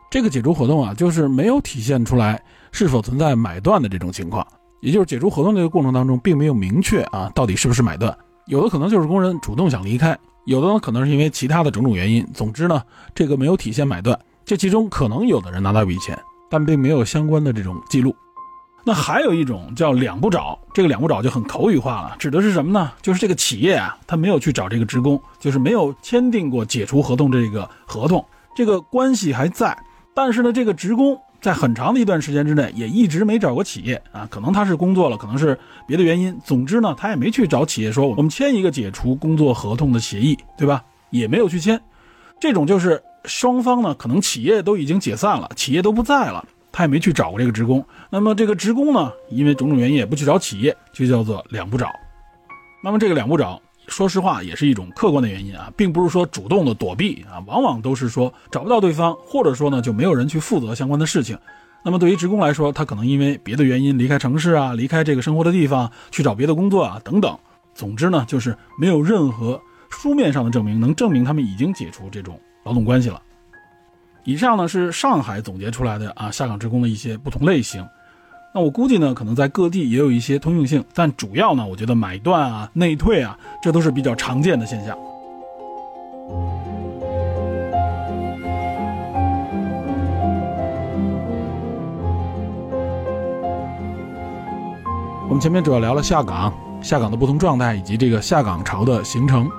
[0.10, 4.46] 这个解除合同啊，就是没有体现出来是否存在买断的这种情况，
[4.82, 12.82] 也就是解除合同这个过程当中，并没有明确啊到底是不是买断，有的可能就是工人主动想离开，有的呢可能是因为其他的种种原因，总之呢
[13.16, 16.16] 这个没有体现买断，这其中可能有的人拿到一笔钱，
[16.54, 18.16] 但并没有相关的这种记录。
[18.86, 22.92] 那还有一种叫两不找，这个两不找就很口语化了，指的是什么呢？
[23.02, 28.24] 就是这个企业啊，他没有去找这个职工，就是没有签订过解除合同这个合同，
[28.56, 29.76] 这个关系还在。
[30.14, 36.40] 但是呢，这个职工在很长的一段时间之内也一直没找过企业啊，可能他是工作了，可能是别的原因。
[36.46, 40.84] 总之呢，他也没去找企业说我们签一个解除工作合同的协议，对吧？
[41.10, 41.82] 也没有去签。
[42.40, 47.86] 这种就是双方呢，可能企业都已经解散了，企业都不在了，他也没去找过这个职工。
[48.10, 51.88] 那么这个职工呢，因为种种原因也不去找企业，就叫做两不找。
[52.84, 53.62] 那么这个两不找。
[53.88, 61.38] 说实话，也是一种客观的原因啊，并不是说主动的躲避啊，往往都是说找不到对方，或者说呢就没有人去负责相关的事情。
[61.84, 67.38] 那么对于职工来说，他可能因为别的原因离开城市啊，离开这个生活的地方，去找别的工作啊等等。
[67.76, 73.22] 总之呢，就是没有任何书面上的证明能证明他们已经解除这种劳动关系了。
[74.24, 77.88] 以上呢是上海总结出来的啊下岗职工的一些不同类型。
[78.56, 84.96] 那我估计呢，可能在各地也有一些通用性，但主要呢，我觉得买断啊、内退啊，这都是比较常见的现象。
[95.28, 99.50] 我们前面主要聊了下岗、下岗的不同状态以及这个下岗潮的形成。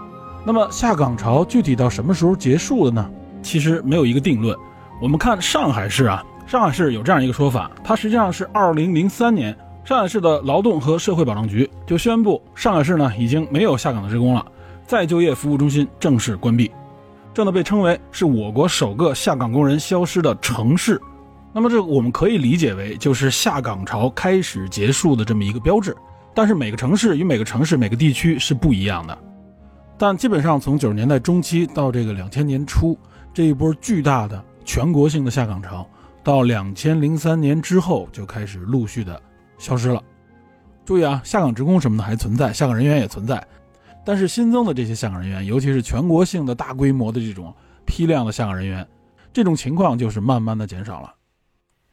[0.46, 3.10] 那么下岗潮具体到什么时候结束的呢？
[3.42, 4.56] 其实没有一个定论。
[5.00, 6.24] 我们看上海市啊。
[6.46, 14.44] 上海市有这样一个说法，它实际上是二零零三年，上海市的劳动和社会保障局就宣布，上海市呢已经没有下岗的职工了，
[14.86, 16.70] 再就业服务中心正式关闭，
[17.32, 21.00] 这呢被称为是我国首个下岗工人消失的城市。
[21.54, 25.96] 那么这我们可以理解为就是下岗潮开始结束的这么一个标志。
[26.34, 29.18] 但是每个城市与每个城市、每个地区是不一样的。
[29.96, 32.98] 但基本上从九十年代中期到这个两千年初，
[33.32, 35.88] 这一波巨大的全国性的下岗潮。
[36.22, 39.20] 到两千零三年之后就开始陆续的
[39.58, 40.02] 消失了。
[40.82, 43.46] 注意啊，下岗职工什么的还存在，下岗人员也存在，
[44.06, 47.54] 但是新增的这些下岗人员，尤其是全国性的大规模的这种
[47.84, 48.88] 批量的下岗人员，
[49.34, 51.12] 这种情况就是慢慢的减少了。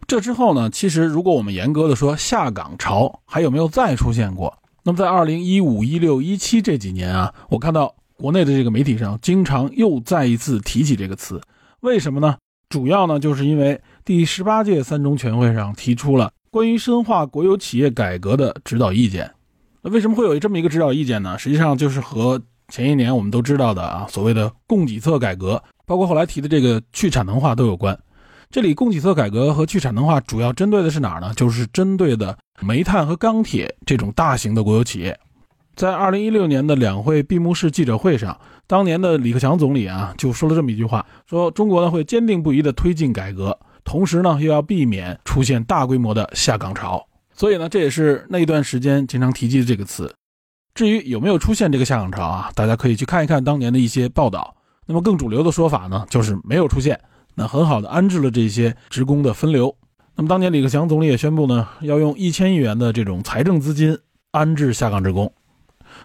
[0.08, 11.42] 这之后呢，其实如果我们严格的说下岗潮还有没有再出现过，那么在二零一五、一六、一七这几年啊，我看到国内的这个媒体上经常又再一次提起这个词，
[11.82, 12.38] 为什么呢？
[12.70, 13.82] 主要呢就是因为。
[14.04, 19.30] 第十八届三中全会上提出了关于深化国有企业改革的指导意见。
[19.84, 21.38] 那为什么会有这么一个指导意见呢？
[21.38, 27.98] 实际上就是和前一年我们都知道的啊，所谓的供给侧改革，包括后来提的这个去产能化都有关。
[28.52, 31.34] 这里供给侧改革和去产能化主要针对的是哪儿呢？
[31.36, 35.18] 就是针对的煤炭和钢铁这种大型的国有企业。
[35.74, 38.38] 在二零一六年的两会闭幕式记者会上，
[38.68, 47.02] 当年的李克强总理啊就说了这么一句话：说中国呢会坚定不移地推进改革，同时呢又要避免出现大规模的下岗潮。
[47.34, 50.14] 所以呢，这也是那一段时间经常提及的这个词。
[50.76, 54.54] 至于有没有出现这个下岗潮啊，大家可以去看一看当年的一些报道。
[54.86, 57.00] 那么更主流的说法呢，就是没有出现，
[57.36, 59.76] 那很好的安置了这些职工的分流。
[60.16, 63.98] 那么当年李克强总理也宣布呢，要用一千亿元的这种财政资金
[64.32, 65.32] 安置下岗职工。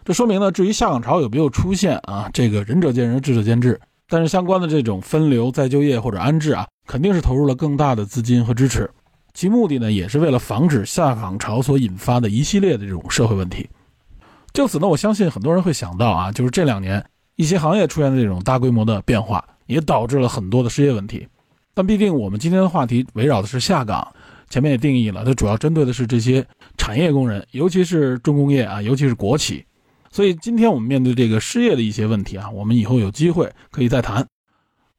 [0.05, 3.81] 这说明呢，至于下岗潮有没有出现啊，这个仁者见仁，智者见智。
[4.09, 8.89] 但是相关的这种分流、再就业或者安置啊，肯定是投入了更大的资金和支持，
[9.35, 13.69] 其目的呢，也是为了防止下岗潮所引发的一系列的这种社会问题。
[14.53, 21.27] 就此呢，我相信很多人会想到啊，就是这两年一些行业出现的这种大规模的变化，也导致了很多的失业问题。
[21.75, 24.07] 但毕竟我们今天的话题围绕的是下岗，
[24.49, 26.47] 前面也定义了，它主要针对的是这些
[26.79, 29.65] 产业工人，尤其是重工业啊，尤其是国企。
[30.11, 34.27] 所以今天我们面对这个失业的一些问题啊，我们以后有机会可以再谈。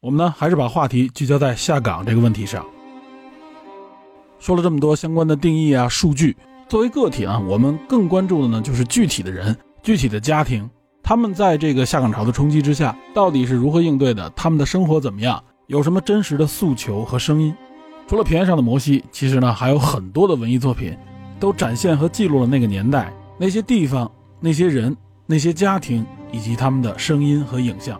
[0.00, 2.64] 我们呢还是把话题聚焦在下岗这个问题上。
[4.38, 6.36] 说了这么多相关的定义啊、数据，
[6.68, 10.70] 作为个体啊，我们更关注的呢就是具体的人、具体的家庭，
[11.08, 14.30] 他们在这个下岗潮的冲击之下，到底是如何应对的？
[14.36, 15.42] 他们的生活怎么样？
[15.66, 17.54] 有什么真实的诉求和声音？
[18.06, 20.94] 除了平原上的摩西，其实呢还有很多的文艺作品，
[21.40, 24.94] 都展现和记录了那个年代、那些地方、那些人。
[25.24, 27.98] 那些家庭以及他们的声音和影像，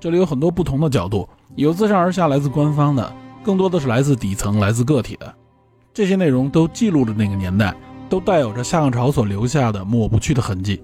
[0.00, 5.32] 这里有很多不同的角度，有自上而下来自官方的，更多的是来自底层、来自个体的。
[5.94, 7.72] 这些内容都记录着那个年代，
[8.08, 10.82] 都带有着下岗潮所留下的抹不去的痕迹。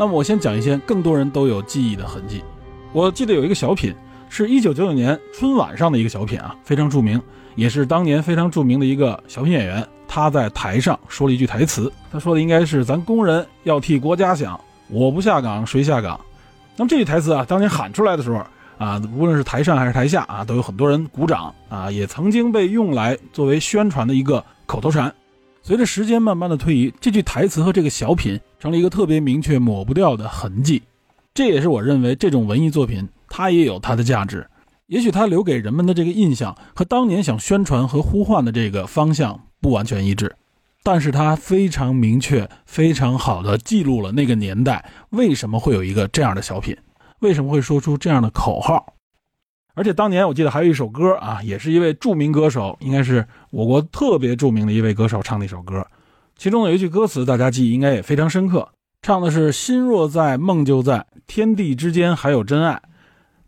[0.00, 2.42] 那么，我先讲一些更多人都有记忆的痕迹。
[2.90, 3.94] 我记得有一个小品。
[4.30, 7.20] 是一九九九年春晚上的一个小品啊，非常著名，
[7.56, 9.86] 也是当年非常著名的一个小品演员。
[10.06, 14.58] 他在台上说了一句台词，他说的应该是“咱工人要替国家想，
[14.88, 16.18] 我不下岗谁下岗”。
[16.78, 18.40] 那么这句台词啊，当年喊出来的时候
[18.78, 25.12] 啊，无论是台上还是台下啊，都有很多人鼓掌啊，也曾经被用来作为宣传的一个口头禅。
[25.62, 30.82] 随着时间慢慢的推移，这句台词和这个小品成了一个特别明确、抹不掉的痕迹。
[31.32, 33.08] 这也是我认为这种文艺作品。
[33.32, 34.44] 它也有它的价值，
[34.88, 40.34] 也许它留给人们的这个印象和当年想宣传和呼唤的这个方向不完全一致，
[40.82, 46.76] 但是它非常明确、非常好的记录了那个年代为什么会有一个这样的小品，
[47.20, 48.94] 为什么会说出这样的口号。
[49.80, 55.86] 而且当年我记得还有一首歌啊，也是一位著名歌手，应该是我国特别著名的一位歌手唱的一首歌，
[56.36, 58.68] 其中有一句歌词大家记忆应该也非常深刻，
[59.00, 62.82] 唱的是“心若在，梦就在，天地之间还有真爱”。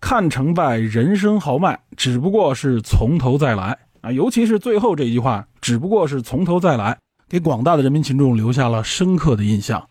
[0.00, 4.10] 看成败，人生豪迈，只不过是从头再来啊！
[4.10, 6.96] 尤其是最后这一句话，只不过是从头再来，
[7.28, 9.86] 给广大的人民群众留下了深刻的印象。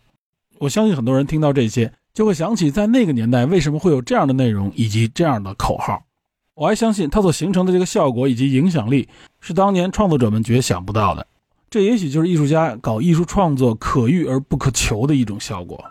[0.58, 6.02] 我相信很多人听到这些，就会想起在那个年代为什么会有这样的内容以及这样的口号。
[6.54, 9.08] 我还相信它所形成的这个效果以及影响力，
[9.40, 11.26] 是当年创作者们绝想不到的。
[11.70, 15.82] 这也许就是艺术家搞艺术创作可遇而不可求的一种效果。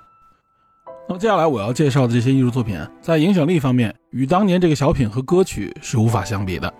[1.09, 6.71] 那么接下来我要介绍的这些艺术作品，在影响力方面与当年这个小品和歌曲是无法相比的，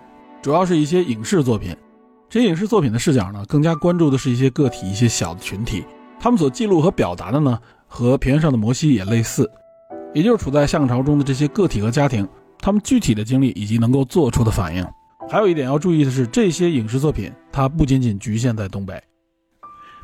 [0.44, 1.76] 主要是一些影视作品。
[2.30, 5.84] 这些影视作品的视角呢，更加关注的是一些个体、一些小的群体，
[6.20, 9.52] 他们所记录和表达的呢，和平原上的摩西也类似，
[10.14, 12.26] 也就是处在向潮中的这些个体和家庭，
[12.62, 14.86] 他们具体的经历以及能够做出的反应。
[15.30, 19.02] 还有一点要注意的是，这些影视作品它不仅仅局限在东北。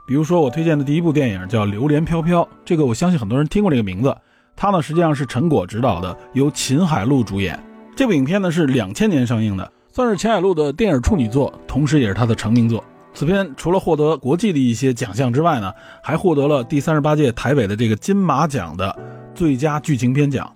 [0.07, 4.15] 比如说，我推荐的第一部电影叫《榴莲飘飘》，这个我相信很多人听过这个名字。
[4.55, 7.61] 它呢实际上是陈果执导的，由秦海璐主演。
[7.95, 12.83] 这部影片呢是两千年上映的，算是秦海璐的电影处女作，同时也是他的成名作。
[13.13, 18.97] 此片除了获得国际的一些奖项之外呢，还获得了第三十八届台北的这个金马奖的
[19.35, 20.49] 最佳剧情片奖。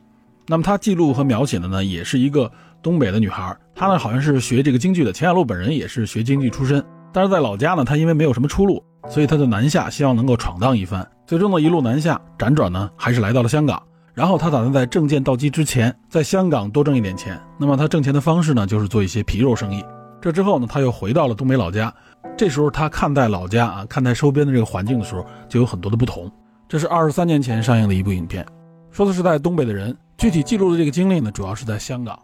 [0.47, 5.13] 那么他记录和描写的呢，也是一个东北的女孩，她呢好像是学这个京剧的。
[5.13, 6.83] 钱海璐本人也是学京剧出身，
[7.13, 8.83] 但是在老家呢，她因为没有什么出路。
[9.09, 11.05] 所以他就南下，希望能够闯荡一番。
[11.25, 13.81] 最终呢，一路南下，辗转呢，还是来到了香港。
[14.13, 17.41] 然后他打算在证件到期之前，在香港多挣一点钱。
[17.57, 19.83] 那么他挣钱的方式呢，就是做一些皮肉生意。
[20.21, 21.91] 这之后呢，他又回到了东北老家。
[22.37, 26.31] 这时候他看待老家啊，看待周边的这个环境的时候，就有很多的不同。
[26.69, 28.45] 这是二十三年前上映的一部影片，
[28.91, 32.19] 说的是在东北的人，具体记录的这个经历呢，主要是在香港。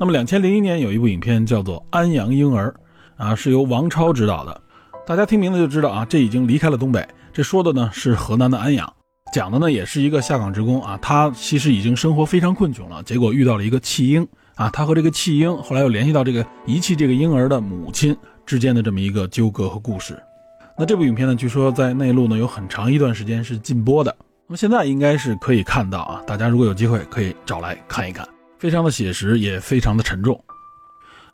[0.00, 2.74] 那么两千零一年有一部影片叫做《安阳婴儿》，
[3.22, 4.60] 啊，是由王超执导的。
[5.06, 7.06] 大家听名字就知道啊，这已经离开了东北。
[7.34, 8.90] 这说的呢是河南的安阳。
[9.30, 18.16] 讲的呢也是一个下岗职工啊，他其实已经生活非常困窘了，结果遇到了一个弃婴啊，他和这个弃婴后来又联系到这个遗弃这个婴儿的母亲
[18.46, 20.18] 之间的这么一个纠葛和故事。
[20.78, 24.16] 那这部影片呢，据说在内陆呢有很长一段时间是禁播的，
[24.50, 28.26] 那么现在应该是可以看到啊，大家如果有机会可以找来看一看，
[28.58, 30.42] 非常的写实，也非常的沉重。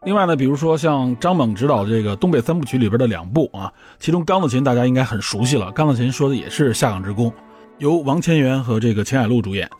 [0.02, 7.32] 另外呢，比如说像张猛执导的这个东北三部曲里边的两部啊，其中《钢的琴》大家应该很熟悉了，《钢的琴》说的也是下岗职工，
[7.78, 9.70] 由王千源和这个秦海璐主演。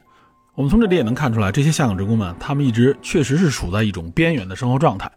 [0.55, 5.11] 我们从这里也能看出来，这些下岗职工们，他们一直确实是处在一种边缘的生活状态。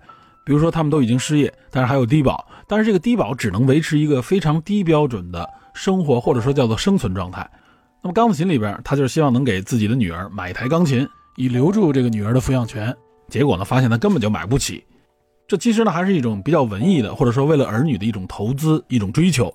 [0.43, 7.47] 比如说，他们都已经失业，但是还有低保，但是这个低保只能维持一个非常低标准的生活，或者说叫做生存状态。
[8.07, 11.05] 那么《钢琴》里边，他就是希望能给自己的女儿买一台钢琴，
[11.35, 12.95] 以留住这个女儿的抚养权。
[13.27, 14.81] 结果呢，发现他根本就买不起。
[15.45, 19.53] 这其实呢，还是一种比较文艺的，或者说为了儿女的一种投资、一种追求。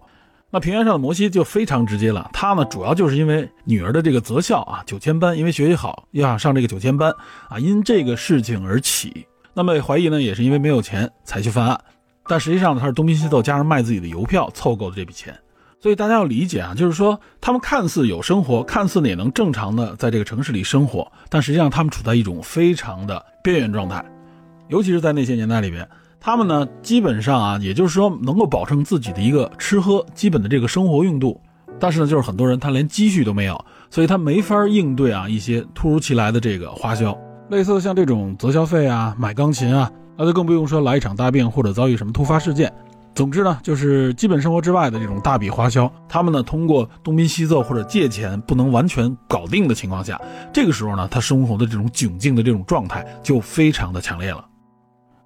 [0.51, 7.11] 那平原上的摩西就非常直接了，他呢主要就是因为女儿的这个择校啊，九千班，因为学习好，要想上这个九千班
[7.49, 9.27] 啊，因这个事情而起。
[9.55, 11.81] 那么怀疑呢，也是因为没有钱才去犯案，
[12.27, 15.35] 但实际上呢，他是东拼西凑加上卖自己的邮票凑够的这笔钱。
[15.83, 24.05] 所以大家要理解啊，就是说他们看似有生活，看似呢也能正常的在这个城市里生活，但实际上他们处在一种非常的边缘状态。
[24.69, 25.87] 尤其是在那些年代里边，
[26.21, 31.41] 他们呢基本上啊，也就是说能够保证自己的一个吃喝基本的这个生活用度，
[31.81, 37.13] 但是呢，就是很多人他连积蓄都没有，所以他没法应对啊一些突如其来的这个花销，
[37.51, 42.73] 类似像这种择校费啊、买钢琴啊，那就更不用说来一场大病或者遭遇什么突发事件。
[43.15, 50.21] 总之呢，就是基本生活之外的这种大笔花销，他们呢通过东拼西凑或者借钱不能完全搞定的情况下，
[50.53, 54.45] 这个时候呢，他生活的这种窘境的这种状态就非常的强烈了。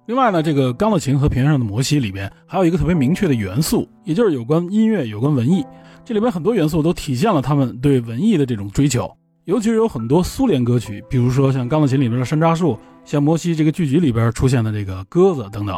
[0.05, 5.65] 另外呢，这个《钢的琴》和《平原上的摩西》里边还有一个特别明确的元素，也就是有关音乐、有关文艺。
[6.05, 9.09] 这里边很多元素都体现了他们对文艺的这种追求，
[9.43, 15.77] 尤其是有很多苏联歌曲，比如说像《钢的琴》里边的山楂树，像《摩西》这个剧集里边出现的这个鸽子等等。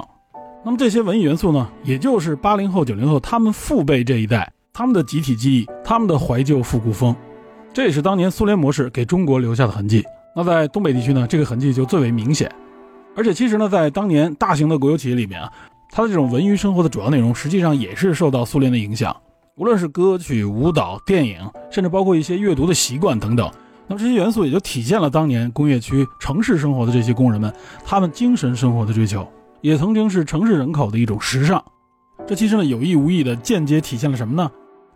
[0.64, 7.16] 那么这些文艺元素呢，也就是八零后、九零后他们父辈这一代他们的集体记忆，他们的怀旧复古风，
[7.74, 10.04] 这也是当年苏联模式给中国留下的痕迹。
[10.36, 12.52] 那在东北地区呢，这个痕迹就最为明显。
[13.16, 15.52] 而且其实呢，在当年大型的国有企业里面啊，
[15.92, 19.16] 它的这种文娱生活的主要内容，实际上也是受到苏联的影响。
[19.56, 21.40] 无论是歌曲、舞蹈、电影，
[21.72, 23.50] 甚至包括一些阅读的习惯等等，
[23.88, 27.54] 那么这些元素也就体现了当年工业区城市生活的这些工人们，
[27.84, 29.28] 他们精神生活的追求，
[29.62, 31.64] 也曾经是城市人口的一种时尚。
[32.28, 34.50] 这其实呢，有意无意的间接体现了什么呢？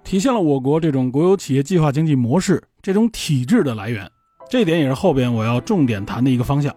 [0.04, 4.10] 体现了我国这种国有企业计划经济模式这种体制的来源。
[4.50, 6.76] 这一点也是后边我要重点谈的一个方向。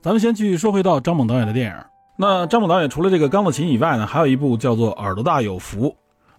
[0.00, 1.74] 咱们先继续说回到张猛导演的电影。
[2.16, 5.88] 那张猛导演除了这个《钢的琴》以外呢，还有一部叫做《耳朵大有福》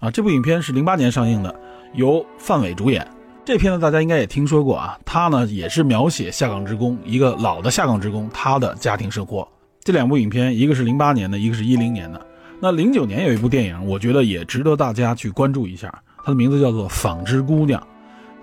[0.05, 0.09] 啊。
[0.09, 1.53] 这部影片是零八年上映的，
[1.93, 3.07] 由范伟主演。
[3.45, 4.97] 这片呢，大家应该也听说过啊。
[5.05, 9.47] 他呢也是描写下岗职工，一个老的下岗职工他的家庭生活。
[9.86, 12.19] 这两部影片，一个是零八年的，一个是一零年的。
[12.59, 15.93] 那零九年有一部电影，我觉得也值得大家去关注一下。
[16.23, 17.79] 它的名字叫做《纺织姑娘》，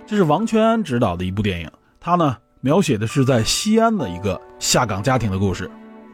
[0.07, 1.69] 这是王全安执导的一部电影。
[2.01, 2.37] 他呢。
[2.65, 5.69] 描写的是在西安的一个下岗家庭的故事。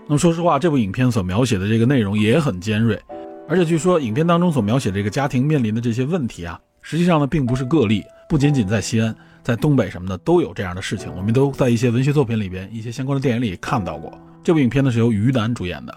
[0.07, 2.99] 那么说实话，这部影片所描写的这个内容也很尖锐，
[3.47, 11.15] 而且据说影片当中所描写这个家庭面临的这些问题啊，实际上呢并不是个例，不仅仅在西安，在东北什么的都有这样的事情。
[11.15, 14.11] 我们都在一些文学作品里边、一些相关的电影里看到过。
[14.49, 15.95] 这部影片呢是由于南主演的。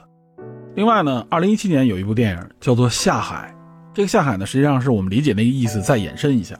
[0.75, 3.55] 另外呢，二零一七年有一部电影叫做《下海》，
[3.95, 6.53] 这个下海呢实际上是我们理解那个意思再延伸一下。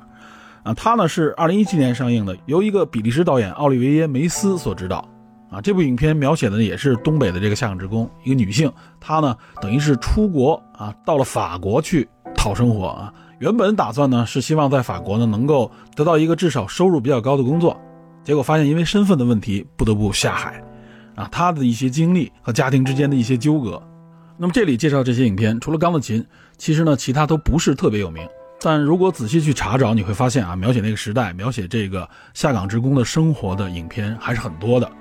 [0.63, 5.05] 啊，它呢是二零一七年上映的，由一个比利时导演奥利维耶·梅斯所执导。
[5.49, 8.71] 啊，这部影片描写的也是东北的这个下岗职工，一个女性，
[9.01, 13.13] 她呢等于是出国啊，到了法国去讨生活啊。
[13.39, 17.77] 原本打算呢是希望在法国呢能够得到一个至少收入比较高的工作，
[18.23, 20.63] 结果发现因为身份的问题不得不下海。
[21.15, 23.81] 啊，他的一些经历和家庭之间的一些纠葛。
[24.37, 26.21] 那么这里介绍这些影片，除了《钢的琴》，
[26.57, 28.27] 其实呢其他都不是特别有名。
[28.63, 34.91] 但如果仔细去查找，你会发现啊，描写那个时代、描写这个下岗职工的生活的影片还是很多的。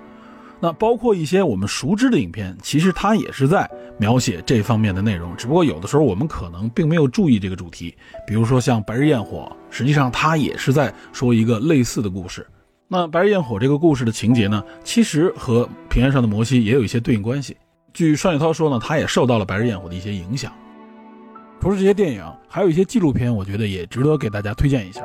[0.63, 7.95] 那包括一些我们熟知的影片，其实它也是在描写这方面的内容，只不过有的时候我们可能并没有注意这个主题。
[8.27, 12.47] 比如说像《白日焰火》，实际上它也是在说一个类似的故事。
[12.93, 17.57] 那《白日焰火》这个故事的情节呢，其实和《平原上的摩西》也有一些对应关系。
[17.95, 20.53] 据双雪涛说呢，他也受到了《白日焰火》的一些影响。
[21.61, 25.03] 除了这些电影，还有一些纪录片，我觉得也值得给大家推荐一下。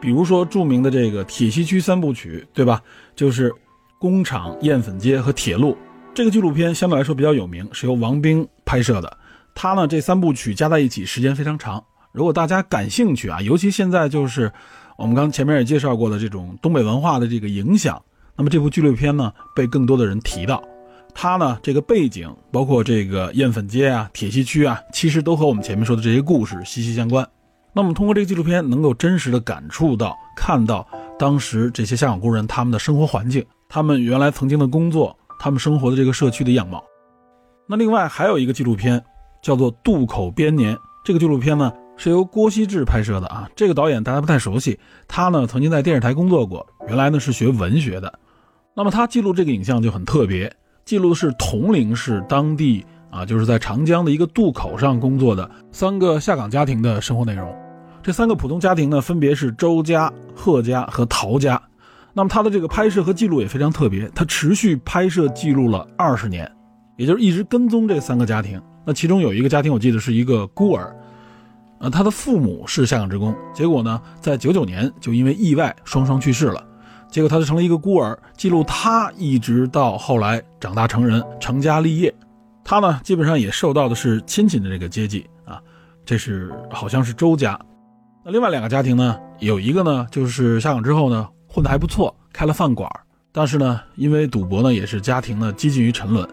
[0.00, 2.80] 比如说著名的这个铁西区三部曲，对吧？
[3.14, 3.52] 就是
[3.98, 5.76] 工厂、燕粉街和铁路。
[6.14, 9.18] 这个纪录片相对来说比较有名，是由王兵拍摄的。
[9.54, 11.84] 他呢这三部曲加在一起时间非常长。
[12.10, 14.50] 如果大家感兴趣啊，尤其现在就是
[15.02, 18.00] 我们刚前面也介绍过的这种东北文化的这个影响，
[18.36, 20.62] 那么这部纪录片呢被更多的人提到，
[21.12, 27.28] 它呢这个背景包括这个燕粉街啊、铁西区啊，其实都和我们前面说的这些故事息息相关。
[27.72, 30.86] 那么通过这个纪录片，能够真实的感触到、看到
[31.18, 36.80] 当时这些下岗工人他们的生活环境，他们原来曾经的工作，他们生活的这个社区的样貌。
[37.66, 39.02] 那另外还有一个纪录片，
[39.42, 40.76] 叫做《渡口编年》。
[41.04, 43.48] 这个纪录片呢是由郭希志拍摄的啊。
[43.54, 48.12] 这个导演大家不太熟悉，他呢曾经在电视台工作过，原来呢是学文学的。
[48.74, 50.52] 那么他记录这个影像就很特别，
[50.84, 57.54] 记录的是铜陵市当地啊，就是在长江的一个渡口上工作的三个下岗家庭的生活内容。
[58.02, 61.60] 这三个普通家庭呢，分别是周家、贺家和陶家。
[62.14, 66.50] 那么他的这个拍摄和记录也非常特别，他持续拍摄记录了二十年。
[66.96, 70.94] 也就是一直跟踪这三个家庭，那其中有一个家庭，我记得是一个孤儿，
[71.82, 76.64] 呃，他的父母是下岗职工，结果呢，在九九年就因为意外双双去世了，
[77.10, 78.16] 结果他就成了一个孤儿。
[78.36, 82.14] 记录他一直到后来长大成人，成家立业，
[82.62, 85.60] 他呢基本上也受到的是亲戚的这个接济啊，
[86.04, 87.58] 这是好像是周家。
[88.24, 92.88] 那另外两个家庭呢，有一个呢就是下岗之后呢混得还不错，开了饭馆，
[93.32, 96.24] 但是呢因为赌博呢也是家庭呢几近于沉沦。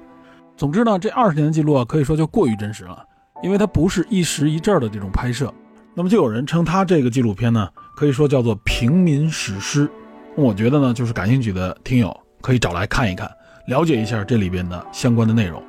[0.55, 3.03] 总之呢，这二十年的记录啊，可以说就过于真实了，
[3.41, 5.53] 因为它不是一时一阵的这种拍摄。
[5.95, 9.89] 那么就有人称它这个纪录片呢，可以说叫做平民史诗。
[10.35, 13.29] 我觉得呢，就是感兴趣的听友可以找来看一看，
[13.67, 15.61] 了解一下这里边的相关的内容。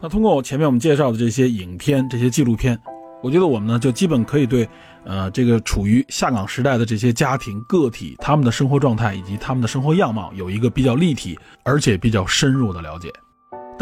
[0.00, 2.76] 那通过我前面我们介绍的这些影片、这些纪录片，
[3.22, 4.68] 我觉得我们呢就基本可以对，
[5.04, 13.12] 呃，这个处于下岗时代的这些家庭个体他们的生活状态以及他们的生活样貌有一个比较立体而且比较深入的了解。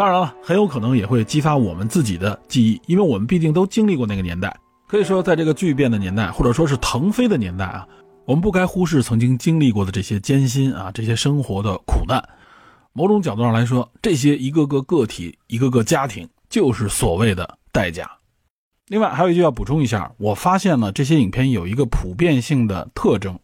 [0.01, 4.57] 当然了，很有可能也会激发我们自己的记忆，因为我们毕竟都经历过那个年代。
[4.89, 7.87] 可以说，在这个巨变的年代，或者说是腾飞的年代啊，
[8.25, 12.19] 我们不该忽视曾经经历过的这些艰辛啊，这些生活的苦难。
[12.95, 18.11] 某种角度上来说，这些一个个个体、一个个家庭，就是所谓的代价。
[18.89, 23.39] 另外，还有一句要补充一下，我发现呢，这些影片有一个普遍性的特征，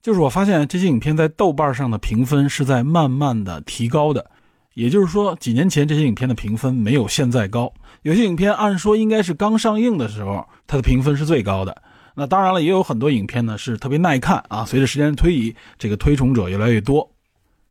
[0.00, 4.30] 就是我发现这些影片在豆瓣上的评分是在慢慢的提高的。
[4.74, 7.72] 也就是说，几年前这些影片的评分没有现在高。
[8.02, 11.82] 有些影片按说应该是刚上映的时候，它的评分是最高的。
[12.14, 14.64] 那当然了，也有很多影片呢是特别耐看啊。
[14.64, 17.10] 随着时间推移，这个推崇者越来越多。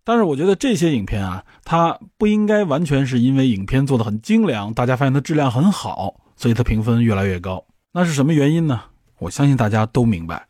[0.04, 7.64] 但是我觉得这些影片啊，它不应该完全是因为影片做的很精良，大家发现它质量很好，所以它评分越来越高。
[7.93, 8.82] 那是什么原因呢？
[9.20, 10.49] 我相信大家都明白。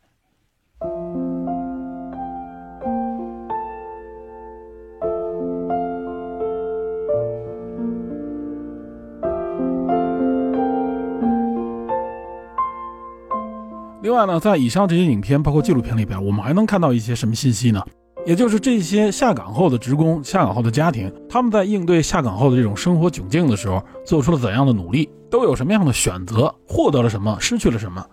[14.09, 17.79] 另外呢，在以上这些影片，包括纪录片里边，我们还能看到一些什么信息呢？
[18.25, 28.03] 也就是这些下岗后的职工、下岗后的家庭，他们在应对下岗后的这种生活窘境的时候，做出了怎样的努力，都有什么样的选择，获得了什么，失去了什么？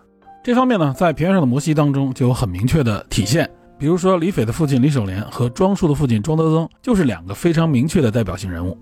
[0.44, 3.50] 这方面呢，在《平原上的摩西》当中就有很明确的体现。
[3.78, 8.76] 比如说，李斐的父亲李守廉和庄树的父亲庄德增，就是两个非常明确的代表性人物。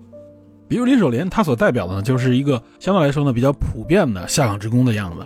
[0.67, 5.25] 比如李守廉，他所代表的呢，就是一个相对来说呢比较普遍的下岗职工的样子。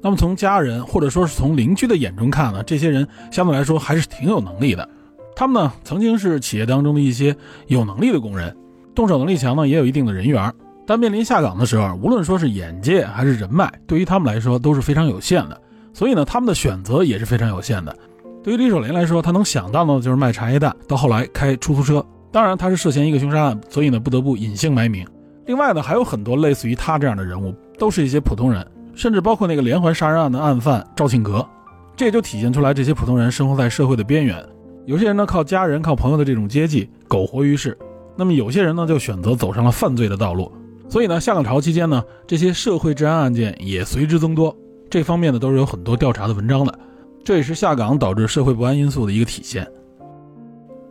[0.00, 4.88] 那么从家人或者说是从邻居的眼中看呢，这些人相对来说还是挺有能力的。
[5.34, 7.36] 他们呢曾经是企业当中的一些
[7.66, 8.56] 有能力的工人，
[8.94, 10.52] 动手能力强呢，也有一定的人缘。
[10.86, 15.60] 但面临下岗的时候，无论说是眼界还是人脉，对于他们来说都是非常有限的。
[15.92, 17.94] 所以呢，他们的选择也是非常有限的。
[18.42, 22.04] 对于李守林来说，他能想到的就是卖茶叶蛋，到后来开出租车。
[22.32, 25.06] 当然，他是涉嫌一个凶杀案，所以呢不得不隐姓埋名。
[25.46, 28.66] 另外呢，还有很多类似于他这样的人物，都是一些普通人。
[28.98, 31.46] 甚至包括那个连环杀人案的案犯赵庆阁，
[31.94, 34.44] 这也就体现出来这些普通人生活在社会的边缘。
[34.86, 37.78] 有些人呢靠家人、靠朋友的这种接济苟活于世，
[38.16, 40.50] 那么有些人呢就选择走上了犯罪的道路。
[40.88, 44.52] 所以呢，下岗潮期间呢，这些社会治安案件也随之增多。
[44.90, 46.78] 这方面呢都是有很多调查的文章的，
[47.22, 49.64] 这也是下岗导致社会不安因素的一个体现。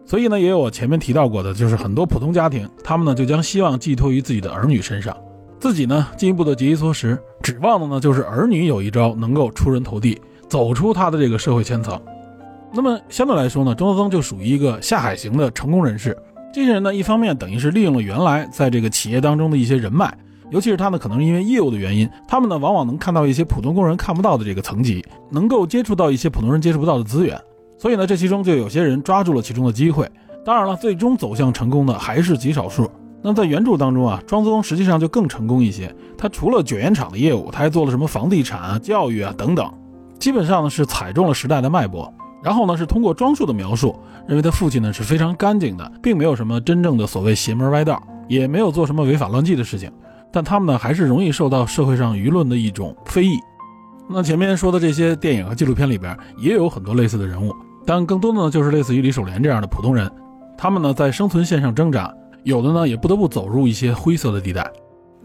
[0.06, 5.14] 所以呢，也有我前面提到过的，就是很多普通家庭，他们呢就将希望寄托于自己的儿女身上。
[5.60, 12.00] 自己呢，进一步的节衣缩食，指望的呢就是儿女有一招能够出人头地，走出他的这个社会圈层。
[12.72, 16.16] 那么相对来说呢，钟德增就属于一个下海型的成功人士。
[16.54, 20.16] 这些人呢，一方面等于是利用了原来在这个企业当中的一些人脉，
[20.52, 27.40] 尤其是他呢，可能是因为业务的原因，他们呢往往能看到一些普通工人看不到的这个层级，能够接触到一些普通人接触不到的资源。
[27.80, 30.10] 所以呢，这其中就有些人抓住了其中的机会。
[30.46, 32.90] 当然了，最终走向成功的还是极少数。
[33.22, 35.94] 那在原著当中啊，庄宗实际上就更成功一些。
[36.18, 39.72] 他除了卷烟厂的业务，他还做了什么房地产啊、教育啊等等，
[40.20, 42.14] 基本上呢是踩中了时代的脉搏。
[42.44, 43.96] 然后呢，是通过庄树的描述，
[44.28, 49.92] 认为他父亲呢是非常干净的，并没有什么真正的所谓邪门歪道，也没有做什么违法乱纪的事情。
[50.32, 53.38] 但他们呢，还是容易受到社会上舆论的一种非议。
[54.08, 57.54] 那前面说的这些电影和纪录片里边，也有很多类似的人物，
[57.86, 60.10] 但更多的呢，就是类似于李守廉这样的普通人。
[60.58, 62.14] 他们呢，在生存线上挣扎，
[62.48, 64.66] 有的呢，也不得不走入一些灰色的地带。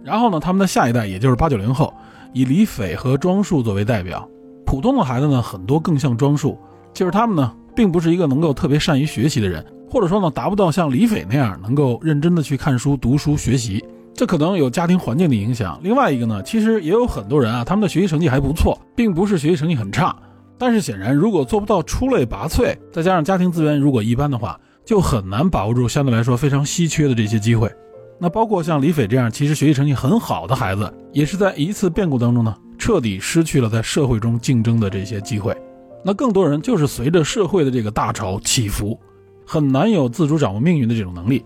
[0.02, 1.94] 然后呢，他们的下一代，也就是八九零后，
[2.32, 4.28] 以李斐和庄树作为代表。
[4.66, 6.58] 普通的孩子呢，很多更像庄树。
[6.92, 13.84] 就是他们呢，并不是一个能够特别善于学习的人，或者说呢，达不到像李斐那样能够认真的去看书、读书、学习。
[14.12, 15.78] 这可能有家庭环境的影响。
[15.80, 20.12] 另外一个呢，其实也有很多人啊，他们的学习成绩还不错，并不是学习成绩很差。
[20.58, 27.70] 但是显然，如果做不到出类拔萃，再加上家庭资源如果一般的话，就很难把握住相对来说非常稀缺的这些机会。
[28.18, 35.56] 那包括像李斐这样其实学习成绩很好的孩子，也是在一次变故当中呢，彻底失去了在社会中竞争的这些机会。
[36.04, 38.98] 那更多人就是随着社会的这个大潮起伏，
[39.46, 41.44] 很难有自主掌握命运的这种能力。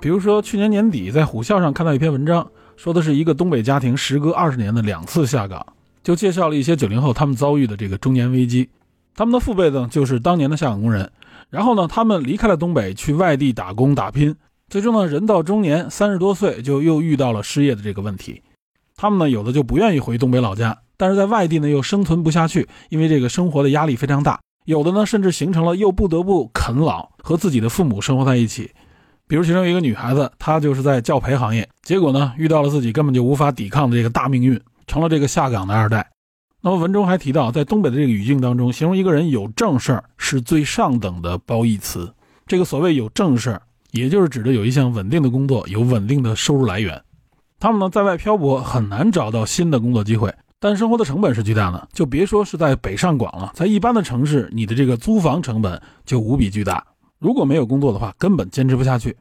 [0.00, 5.64] 比如说去年年底在虎啸上看到一篇文章，说的是一个东北家庭时隔二十年的两次下岗，
[6.02, 8.68] 就介绍了一些九零后他们遭遇的这个中年危机。
[9.14, 11.10] 他们的父辈呢就是当年的下岗工人，
[11.52, 14.34] 然后呢他们离开了东北去外地打工打拼，
[14.68, 18.42] 最终呢人到中年三十多岁就又遇到了失业的这个问题。
[18.96, 20.78] 他们呢有的就不愿意回东北老家。
[20.96, 24.38] 但是在外地呢，又生存不下去，因为这个生活的压力非常大。
[24.66, 28.70] 有的呢，甚至形成了又不得不啃老，和自己的父母生活在一起。
[29.26, 36.11] 比如其中一个女孩子，她就是在教培行业，结果呢，遇到了自己根本就无法抵抗的这个大命运，成了这个下岗的二代。
[36.64, 42.14] 那么文中还提到，在东北的这个语境当中，形容一个人有正事儿是最上等的褒义词。
[42.46, 47.02] 这个所谓有正事儿，也就是指的有一项稳定的工作，有稳定的收入来源。
[47.58, 50.32] 他们呢，在外漂泊，很难找到新的工作机会。
[50.60, 56.86] 但生活的成本是巨大的，就别说是在北上广了，在一般的城市，你的这个租房成本就无比巨大。
[57.18, 59.16] 如果没有工作的话，根本坚持不下去。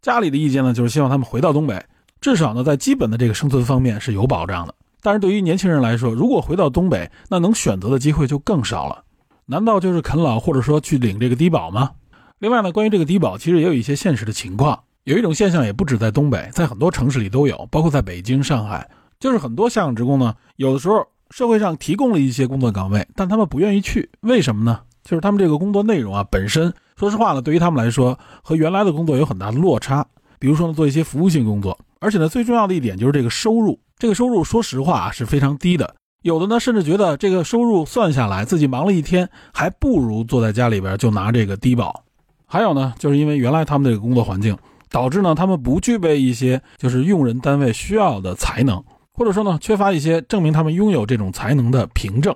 [0.00, 1.84] 家里的意见呢，就是希望他们回到东北，
[2.22, 4.74] 至少呢，在基本的这个生存方面是有保障的。
[5.08, 9.02] 但是对于年轻人来说，如果回到东北，那能选择的机会就更少了。
[9.46, 11.92] 难道就是啃老，或者说去领这个低保吗？
[12.40, 14.78] 另外呢，关于这个低保，其实也有一些现实的情况。
[15.04, 18.86] 有一种现象，也不止在东北，在很多城市里都有，包括在北京、上海。
[19.18, 24.78] 就是很多下岗职工呢，有的时候社会上提供了一些工作岗位，但他们不愿意去，为什么呢？
[25.04, 30.06] 就是他们这个工作内容啊，本身说实话呢，对于他们来说和原来的工作有很大的落差。
[30.38, 35.94] 比如说呢，做一些服务性工作，而且呢，最重要的一点就是这个收入，这个收入说实话啊是非常低的。
[36.22, 42.04] 有的呢，甚至觉得这个收入算下来，自己忙了一天，还不如坐在家里边就拿这个低保。
[42.46, 44.56] 还有呢，就是因为原来他们这个工作环境，
[44.90, 48.82] 导致呢他们不具备一些就是用人单位需要的才能。
[49.12, 52.34] 或者说呢，缺乏一些证明他们拥有这种才能的凭证。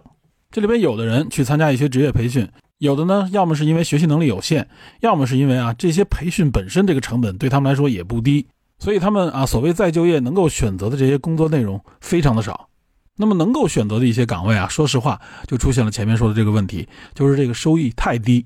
[0.51, 2.49] 这里边有的人去参加一些职业培训，
[2.79, 4.69] 有的呢，要么是因为学习能力有限，
[5.01, 8.47] 要么是因为啊，这些培训本身这个成本对他们来说也不低，
[8.83, 12.68] 所以他们啊，所谓再就业能够选择的这些工作内容非常的少。
[13.16, 18.45] 那么能够选择的一些岗位啊，说实话，就出现了前面说的这个问题，就是这个收益太低。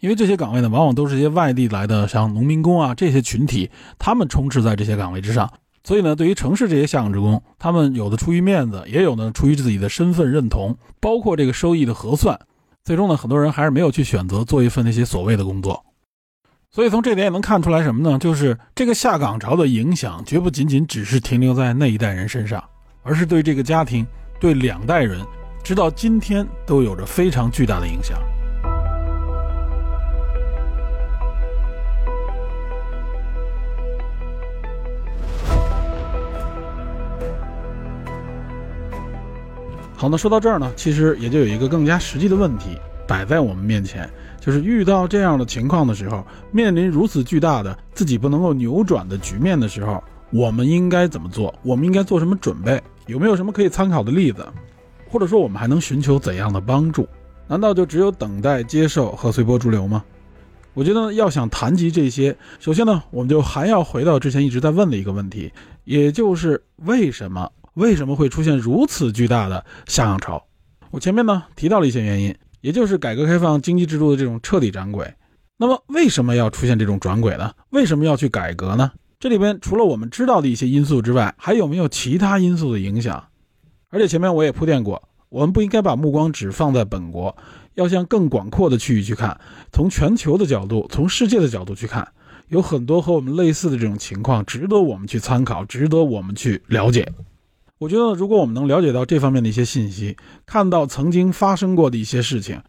[0.00, 5.50] 因为这些岗位呢，往往都是一些外地来的，像农民工啊这些群体，他们充斥在这些岗位之上。
[5.82, 12.38] 所以呢，对于城市这些下岗职工，他们有的出于面子，也有呢出于自己的身份认同，包括这个收益的核算，
[12.84, 15.82] 最终呢，很多人还是没有去选择做一份那些所谓的工作。
[16.72, 18.16] 所以从这点也能看出来什么呢？
[18.16, 22.62] 就是这个下岗潮的影响，绝不仅仅只是停留在那一代人身上，
[23.02, 24.06] 而是对这个家庭、
[24.38, 25.18] 对两代人，
[25.64, 28.16] 直到今天都有着非常巨大的影响。
[39.96, 44.08] 好，那说到这儿呢，其实也就有一个更加实际的问题摆在我们面前，
[44.40, 51.54] 就是遇到这样的情况的时候，面临如此巨大的自己不能够扭转的局面的时候，我们应该怎么做？
[51.62, 52.82] 我们应该做什么准备？
[53.06, 54.46] 有没有什么可以参考的例子？
[55.08, 57.06] 或者说，我们还能寻求怎样的帮助？
[57.46, 60.02] 难道就只有等待、接受和随波逐流吗？
[60.72, 65.52] 我觉得要想谈及这些，首先呢，我们就还要回到之前一直在问的一个问题，
[65.84, 67.50] 也就是为什么？
[67.74, 70.42] 为什么会出现如此巨大的下岗潮？
[70.90, 75.14] 我前面呢提到了一些原因，也就是改革开放经济制度的这种彻底转轨。
[75.56, 77.52] 那么为什么要出现这种转轨呢？
[77.70, 78.90] 为什么要去改革呢？
[79.18, 83.22] 这里边除了我们知道的一些因素之外，还有没有其他因素的影响？
[83.90, 87.36] 而且前面我也铺垫过，我们不应该把目光只放在本国，
[87.74, 89.38] 要向更广阔的区域去看，
[89.72, 92.08] 从全球的角度，从世界的角度去看，
[92.48, 97.06] 有很多和我们类似的这种情况，值得我们去参考，值得我们去了解。
[97.80, 100.14] 我觉得，如果我们能了解到这方面的一些信息，
[100.44, 102.60] 看到曾经发生过的一些事情，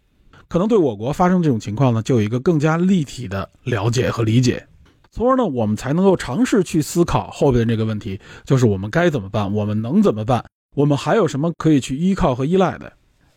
[0.48, 4.66] 可能对我国发生这种情况呢，就有一个更加立体的了解和理解，
[5.12, 10.46] 从而呢，我们才能够尝试去思考后边这个问题，就是我们该怎么办，我们能怎么办，
[10.78, 12.94] 我们还有什么可以去依靠和依赖的，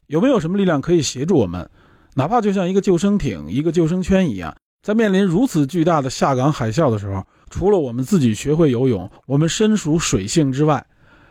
[0.06, 1.68] 有没有什么力量可以协助我们，
[2.14, 10.86] 哪怕就像一个救生艇、一个救生圈一样，在面临如此巨大的下岗海啸的时候，除了我们自己学会游泳，我们身属水性之外。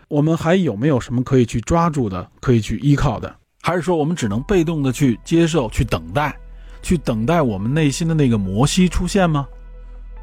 [0.08, 3.34] 我们还有没有什么可以去抓住的，可以去依靠的？
[3.62, 6.36] 还是说我们只能被动的去接受、去等待、
[6.82, 9.48] 去等待我们内心的那个摩西出现吗？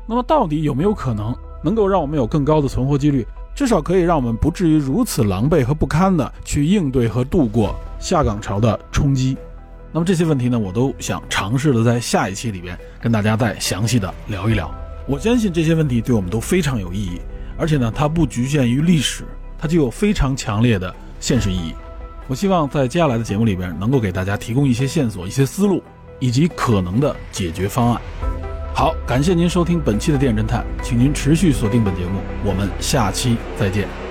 [0.06, 3.26] 那么到底有没有可能能够让我们有更高的存活几率？
[3.54, 9.36] 至少可以让我们不至于如此狼狈和不堪的去应对和度过下岗潮的冲击？
[9.92, 14.72] 那么这些问题呢，我都想尝试的在下一期里边跟大家再详细的聊一聊。
[15.06, 17.20] 我相信这些问题对我们都非常有意义，
[17.58, 19.24] 而且呢，它不局限于历史。
[19.60, 21.74] 它具有非常强烈的现实意义。
[22.26, 25.82] 我希望在接下来的节目里边，能够给大家提供一些线索、一些思路，
[26.18, 28.00] 以及可能的解决方案。
[28.72, 34.09] 好，感谢您收听本期的电影侦探，请您持续锁定本节目，我们下期再见。